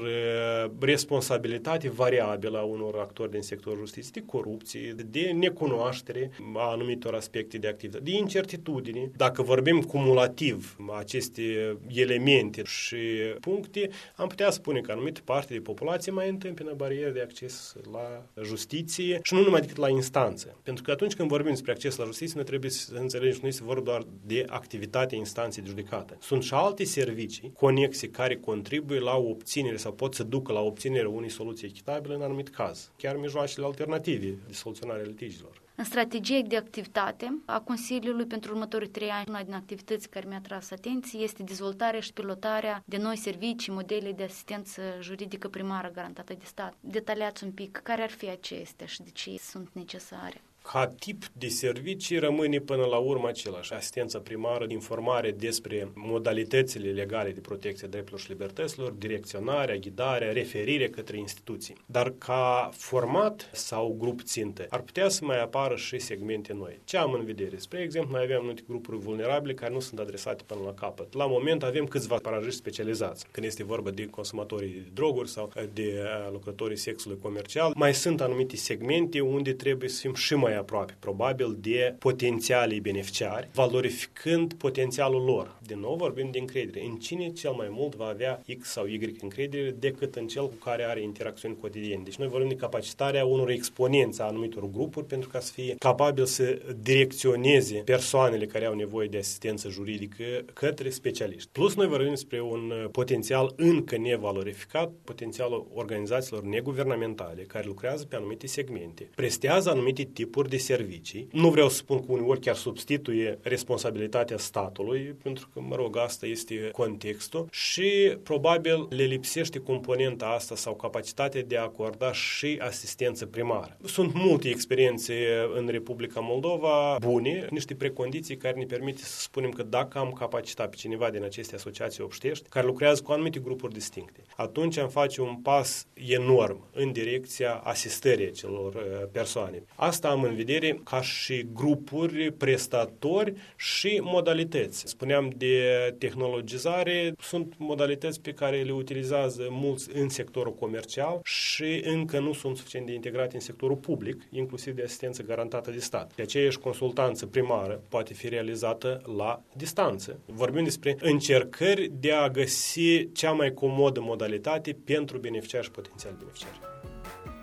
responsabilitate 0.79 1.89
variabilă 1.89 2.57
a 2.57 2.63
unor 2.63 2.95
actori 2.99 3.31
din 3.31 3.41
sectorul 3.41 3.77
justiției, 3.77 4.11
de 4.11 4.23
corupție, 4.25 4.95
de 5.05 5.21
necunoaștere 5.21 6.31
a 6.55 6.71
anumitor 6.71 7.13
aspecte 7.13 7.57
de 7.57 7.67
activitate, 7.67 8.03
de 8.03 8.11
incertitudine. 8.11 9.11
Dacă 9.15 9.41
vorbim 9.41 9.81
cumulativ 9.81 10.75
aceste 10.97 11.77
elemente 11.87 12.61
și 12.65 12.97
puncte, 13.39 13.89
am 14.15 14.27
putea 14.27 14.49
spune 14.49 14.81
că 14.81 14.91
anumite 14.91 15.21
parte 15.23 15.53
de 15.53 15.59
populație 15.59 16.11
mai 16.11 16.29
întâmpină 16.29 16.73
bariere 16.75 17.11
de 17.11 17.21
acces 17.21 17.75
la 17.91 18.43
justiție 18.43 19.19
și 19.23 19.33
nu 19.33 19.41
numai 19.41 19.61
decât 19.61 19.77
la 19.77 19.89
instanță. 19.89 20.57
Pentru 20.63 20.83
că 20.83 20.91
atunci 20.91 21.15
când 21.15 21.29
vorbim 21.29 21.51
despre 21.51 21.71
acces 21.71 21.95
la 21.95 22.05
justiție, 22.05 22.35
noi 22.35 22.45
trebuie 22.45 22.71
să 22.71 22.95
înțelegem 22.95 23.33
că 23.33 23.39
nu 23.41 23.47
este 23.47 23.63
vorba 23.63 23.83
doar 23.83 24.05
de 24.25 24.45
activitatea 24.47 25.17
instanței 25.17 25.63
de 25.63 25.69
judecată. 25.69 26.17
Sunt 26.21 26.43
și 26.43 26.53
alte 26.53 26.83
servicii 26.83 27.51
conexe 27.55 28.09
care 28.09 28.35
contribuie 28.35 28.99
la 28.99 29.15
obținere 29.15 29.77
sau 29.77 29.91
pot 29.91 30.13
să 30.13 30.23
ducă 30.23 30.51
la 30.51 30.59
obținerea 30.59 31.09
unei 31.09 31.29
soluții 31.29 31.67
echitabile 31.67 32.13
în 32.13 32.21
anumit 32.21 32.49
caz, 32.49 32.91
chiar 32.97 33.15
mijloacele 33.15 33.65
alternative 33.65 34.37
de 34.47 34.53
soluționare 34.53 35.01
a 35.01 35.05
litigiilor. 35.05 35.65
În 35.79 35.83
strategie 35.83 36.41
de 36.41 36.57
activitate 36.57 37.41
a 37.45 37.59
Consiliului 37.59 38.25
pentru 38.25 38.51
următorii 38.51 38.87
trei 38.87 39.09
ani, 39.09 39.25
una 39.27 39.43
din 39.43 39.53
activități 39.53 40.09
care 40.09 40.27
mi-a 40.27 40.41
tras 40.41 40.71
atenție 40.71 41.19
este 41.19 41.43
dezvoltarea 41.43 41.99
și 41.99 42.13
pilotarea 42.13 42.83
de 42.85 42.97
noi 42.97 43.15
servicii, 43.17 43.73
modele 43.73 44.11
de 44.11 44.23
asistență 44.23 44.81
juridică 45.01 45.47
primară 45.47 45.91
garantată 45.93 46.33
de 46.33 46.45
stat. 46.45 46.73
Detaliați 46.79 47.43
un 47.43 47.51
pic 47.51 47.79
care 47.83 48.01
ar 48.01 48.09
fi 48.09 48.29
acestea 48.29 48.85
și 48.85 49.01
de 49.01 49.09
ce 49.09 49.37
sunt 49.37 49.69
necesare 49.73 50.41
ca 50.71 50.87
tip 50.87 51.25
de 51.33 51.47
servicii 51.47 52.17
rămâne 52.17 52.59
până 52.59 52.85
la 52.85 52.97
urmă 52.97 53.27
același. 53.27 53.73
Asistența 53.73 54.19
primară, 54.19 54.65
informare 54.67 55.31
despre 55.31 55.91
modalitățile 55.93 56.91
legale 56.91 57.31
de 57.31 57.39
protecție 57.39 57.87
drepturilor 57.87 58.21
și 58.21 58.29
libertăților, 58.31 58.91
direcționarea, 58.91 59.75
ghidarea, 59.75 60.31
referire 60.31 60.89
către 60.89 61.17
instituții. 61.17 61.75
Dar 61.85 62.13
ca 62.17 62.69
format 62.73 63.49
sau 63.53 63.95
grup 63.99 64.21
țintă 64.21 64.65
ar 64.69 64.79
putea 64.79 65.09
să 65.09 65.25
mai 65.25 65.41
apară 65.41 65.75
și 65.75 65.99
segmente 65.99 66.53
noi. 66.53 66.79
Ce 66.83 66.97
am 66.97 67.13
în 67.13 67.25
vedere? 67.25 67.57
Spre 67.57 67.81
exemplu, 67.81 68.15
noi 68.15 68.23
avem 68.23 68.41
multe 68.43 68.63
grupuri 68.67 68.97
vulnerabile 68.97 69.53
care 69.53 69.73
nu 69.73 69.79
sunt 69.79 69.99
adresate 69.99 70.43
până 70.45 70.59
la 70.65 70.73
capăt. 70.73 71.13
La 71.13 71.25
moment 71.25 71.63
avem 71.63 71.85
câțiva 71.85 72.15
parajiști 72.15 72.57
specializați. 72.57 73.25
Când 73.31 73.45
este 73.45 73.63
vorba 73.63 73.89
de 73.89 74.05
consumatorii 74.05 74.69
de 74.69 74.89
droguri 74.93 75.29
sau 75.29 75.51
de 75.73 76.01
uh, 76.01 76.31
lucrătorii 76.31 76.77
sexului 76.77 77.17
comercial, 77.21 77.71
mai 77.75 77.93
sunt 77.93 78.21
anumite 78.21 78.55
segmente 78.55 79.19
unde 79.19 79.53
trebuie 79.53 79.89
să 79.89 79.99
fim 80.01 80.13
și 80.13 80.35
mai 80.35 80.55
aproape, 80.57 80.95
probabil, 80.99 81.57
de 81.59 81.95
potențialii 81.99 82.79
beneficiari, 82.79 83.49
valorificând 83.53 84.53
potențialul 84.53 85.23
lor. 85.23 85.55
Din 85.65 85.79
nou 85.79 85.95
vorbim 85.95 86.29
de 86.31 86.39
încredere. 86.39 86.85
În 86.85 86.95
cine 86.95 87.29
cel 87.29 87.51
mai 87.51 87.67
mult 87.69 87.95
va 87.95 88.05
avea 88.05 88.41
X 88.59 88.69
sau 88.69 88.85
Y 88.85 89.15
încredere 89.21 89.75
decât 89.79 90.15
în 90.15 90.27
cel 90.27 90.47
cu 90.47 90.55
care 90.55 90.83
are 90.83 91.01
interacțiuni 91.01 91.57
cotidiene. 91.61 92.01
Deci 92.03 92.15
noi 92.15 92.27
vorbim 92.27 92.49
de 92.49 92.55
capacitarea 92.55 93.25
unor 93.25 93.49
exponenți 93.49 94.21
a 94.21 94.25
anumitor 94.25 94.69
grupuri 94.71 95.05
pentru 95.05 95.29
ca 95.29 95.39
să 95.39 95.51
fie 95.51 95.75
capabil 95.79 96.25
să 96.25 96.61
direcționeze 96.81 97.81
persoanele 97.85 98.45
care 98.45 98.65
au 98.65 98.73
nevoie 98.73 99.07
de 99.07 99.17
asistență 99.17 99.69
juridică 99.69 100.23
către 100.53 100.89
specialiști. 100.89 101.49
Plus 101.51 101.75
noi 101.75 101.87
vorbim 101.87 102.09
despre 102.09 102.41
un 102.41 102.87
potențial 102.91 103.53
încă 103.55 103.97
nevalorificat, 103.97 104.91
potențialul 105.03 105.67
organizațiilor 105.73 106.43
neguvernamentale 106.43 107.41
care 107.41 107.65
lucrează 107.65 108.05
pe 108.05 108.15
anumite 108.15 108.47
segmente, 108.47 109.09
prestează 109.15 109.69
anumite 109.69 110.03
tipuri 110.03 110.46
tipuri 110.47 110.49
de 110.49 110.73
servicii. 110.73 111.27
Nu 111.31 111.49
vreau 111.49 111.69
să 111.69 111.75
spun 111.75 112.05
că 112.05 112.11
uneori 112.11 112.39
chiar 112.39 112.55
substituie 112.55 113.37
responsabilitatea 113.41 114.37
statului, 114.37 115.15
pentru 115.23 115.49
că, 115.53 115.59
mă 115.59 115.75
rog, 115.75 115.97
asta 115.97 116.25
este 116.25 116.69
contextul 116.71 117.47
și 117.51 118.17
probabil 118.23 118.87
le 118.89 119.03
lipsește 119.03 119.59
componenta 119.59 120.25
asta 120.25 120.55
sau 120.55 120.75
capacitatea 120.75 121.41
de 121.41 121.57
a 121.57 121.61
acorda 121.61 122.13
și 122.13 122.59
asistență 122.59 123.25
primară. 123.25 123.77
Sunt 123.83 124.13
multe 124.13 124.49
experiențe 124.49 125.13
în 125.55 125.67
Republica 125.67 126.19
Moldova 126.19 126.97
bune, 126.99 127.47
niște 127.49 127.75
precondiții 127.75 128.37
care 128.37 128.57
ne 128.57 128.65
permite 128.65 129.01
să 129.01 129.19
spunem 129.19 129.49
că 129.49 129.63
dacă 129.63 129.97
am 129.97 130.11
capacitat 130.11 130.69
pe 130.69 130.75
cineva 130.75 131.09
din 131.09 131.23
aceste 131.23 131.55
asociații 131.55 132.03
obștești, 132.03 132.49
care 132.49 132.65
lucrează 132.65 133.01
cu 133.01 133.11
anumite 133.11 133.39
grupuri 133.39 133.73
distincte, 133.73 134.23
atunci 134.35 134.77
am 134.77 134.89
face 134.89 135.21
un 135.21 135.35
pas 135.35 135.87
enorm 135.93 136.67
în 136.73 136.91
direcția 136.91 137.53
asistării 137.53 138.31
celor 138.31 138.73
uh, 138.73 138.81
persoane. 139.11 139.63
Asta 139.75 140.09
am 140.09 140.23
în 140.23 140.35
vedere 140.37 140.81
ca 140.83 141.01
și 141.01 141.45
grupuri, 141.53 142.31
prestatori 142.31 143.33
și 143.55 143.99
modalități. 144.03 144.83
Spuneam 144.87 145.31
de 145.37 145.95
tehnologizare, 145.97 147.13
sunt 147.19 147.53
modalități 147.57 148.21
pe 148.21 148.31
care 148.31 148.61
le 148.61 148.71
utilizează 148.71 149.47
mulți 149.49 149.89
în 149.93 150.09
sectorul 150.09 150.55
comercial 150.55 151.19
și 151.23 151.81
încă 151.83 152.19
nu 152.19 152.33
sunt 152.33 152.57
suficient 152.57 152.85
de 152.85 152.93
integrate 152.93 153.35
în 153.35 153.41
sectorul 153.41 153.75
public, 153.75 154.27
inclusiv 154.31 154.75
de 154.75 154.83
asistență 154.83 155.23
garantată 155.23 155.71
de 155.71 155.79
stat. 155.79 156.15
De 156.15 156.21
aceeași 156.21 156.59
consultanță 156.59 157.25
primară 157.25 157.81
poate 157.89 158.13
fi 158.13 158.29
realizată 158.29 159.01
la 159.17 159.41
distanță. 159.55 160.19
Vorbim 160.25 160.63
despre 160.63 160.95
încercări 160.99 161.91
de 161.99 162.11
a 162.11 162.29
găsi 162.29 163.11
cea 163.11 163.31
mai 163.31 163.53
comodă 163.53 163.99
modalitate 163.99 164.77
pentru 164.85 165.17
beneficiari 165.17 165.65
și 165.65 165.71
potențial 165.71 166.13
beneficiari. 166.19 166.59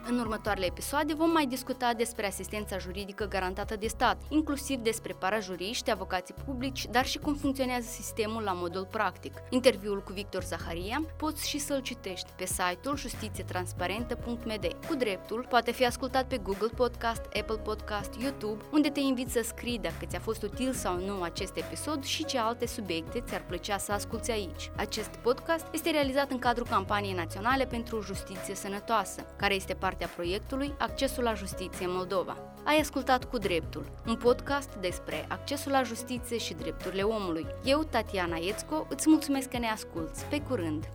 În 0.06 0.18
următoarele 0.18 0.66
episoade 0.66 1.14
vom 1.14 1.30
mai 1.30 1.46
discuta 1.46 1.92
despre 1.96 2.26
asistența 2.26 2.78
juridică 2.78 3.24
garantată 3.24 3.76
de 3.76 3.86
stat, 3.86 4.22
inclusiv 4.28 4.78
despre 4.78 5.12
parajuriști, 5.12 5.90
avocații 5.90 6.34
publici, 6.44 6.86
dar 6.90 7.06
și 7.06 7.18
cum 7.18 7.34
funcționează 7.34 7.86
sistemul 7.90 8.42
la 8.42 8.52
modul 8.52 8.86
practic. 8.90 9.32
Interviul 9.50 10.02
cu 10.02 10.12
Victor 10.12 10.42
Zaharia 10.42 11.02
poți 11.16 11.48
și 11.48 11.58
să-l 11.58 11.80
citești 11.80 12.30
pe 12.36 12.44
site-ul 12.46 12.96
justițietransparentă.md. 12.96 14.66
Cu 14.88 14.94
dreptul 14.94 15.46
poate 15.48 15.72
fi 15.72 15.86
ascultat 15.86 16.26
pe 16.26 16.38
Google 16.38 16.70
Podcast, 16.76 17.22
Apple 17.24 17.58
Podcast, 17.62 18.10
YouTube, 18.20 18.64
unde 18.72 18.88
te 18.88 19.00
invit 19.00 19.30
să 19.30 19.40
scrii 19.44 19.78
dacă 19.78 20.06
ți-a 20.06 20.20
fost 20.20 20.42
util 20.42 20.72
sau 20.72 20.98
nu 20.98 21.22
acest 21.22 21.56
episod 21.56 22.04
și 22.04 22.24
ce 22.24 22.38
alte 22.38 22.66
subiecte 22.66 23.20
ți-ar 23.20 23.44
plăcea 23.46 23.78
să 23.78 23.92
asculți 23.92 24.30
aici. 24.30 24.70
Acest 24.76 25.10
podcast 25.10 25.66
este 25.72 25.90
realizat 25.90 26.30
în 26.30 26.38
cadrul 26.38 26.66
campaniei 26.70 27.14
naționale 27.14 27.64
pentru 27.64 28.00
justiție 28.00 28.54
sănătoasă, 28.54 29.26
care 29.36 29.54
este 29.54 29.74
parte 29.74 29.92
partea 29.94 30.14
proiectului 30.14 30.74
Accesul 30.78 31.22
la 31.22 31.34
Justiție 31.34 31.86
Moldova. 31.88 32.36
Ai 32.64 32.78
ascultat 32.80 33.24
cu 33.24 33.38
dreptul, 33.38 33.84
un 34.06 34.16
podcast 34.16 34.74
despre 34.80 35.26
accesul 35.28 35.72
la 35.72 35.82
justiție 35.82 36.38
și 36.38 36.54
drepturile 36.54 37.02
omului. 37.02 37.46
Eu, 37.64 37.82
Tatiana 37.82 38.36
Iețco, 38.36 38.86
îți 38.88 39.08
mulțumesc 39.08 39.48
că 39.48 39.58
ne 39.58 39.66
asculți. 39.66 40.24
Pe 40.24 40.40
curând! 40.40 40.88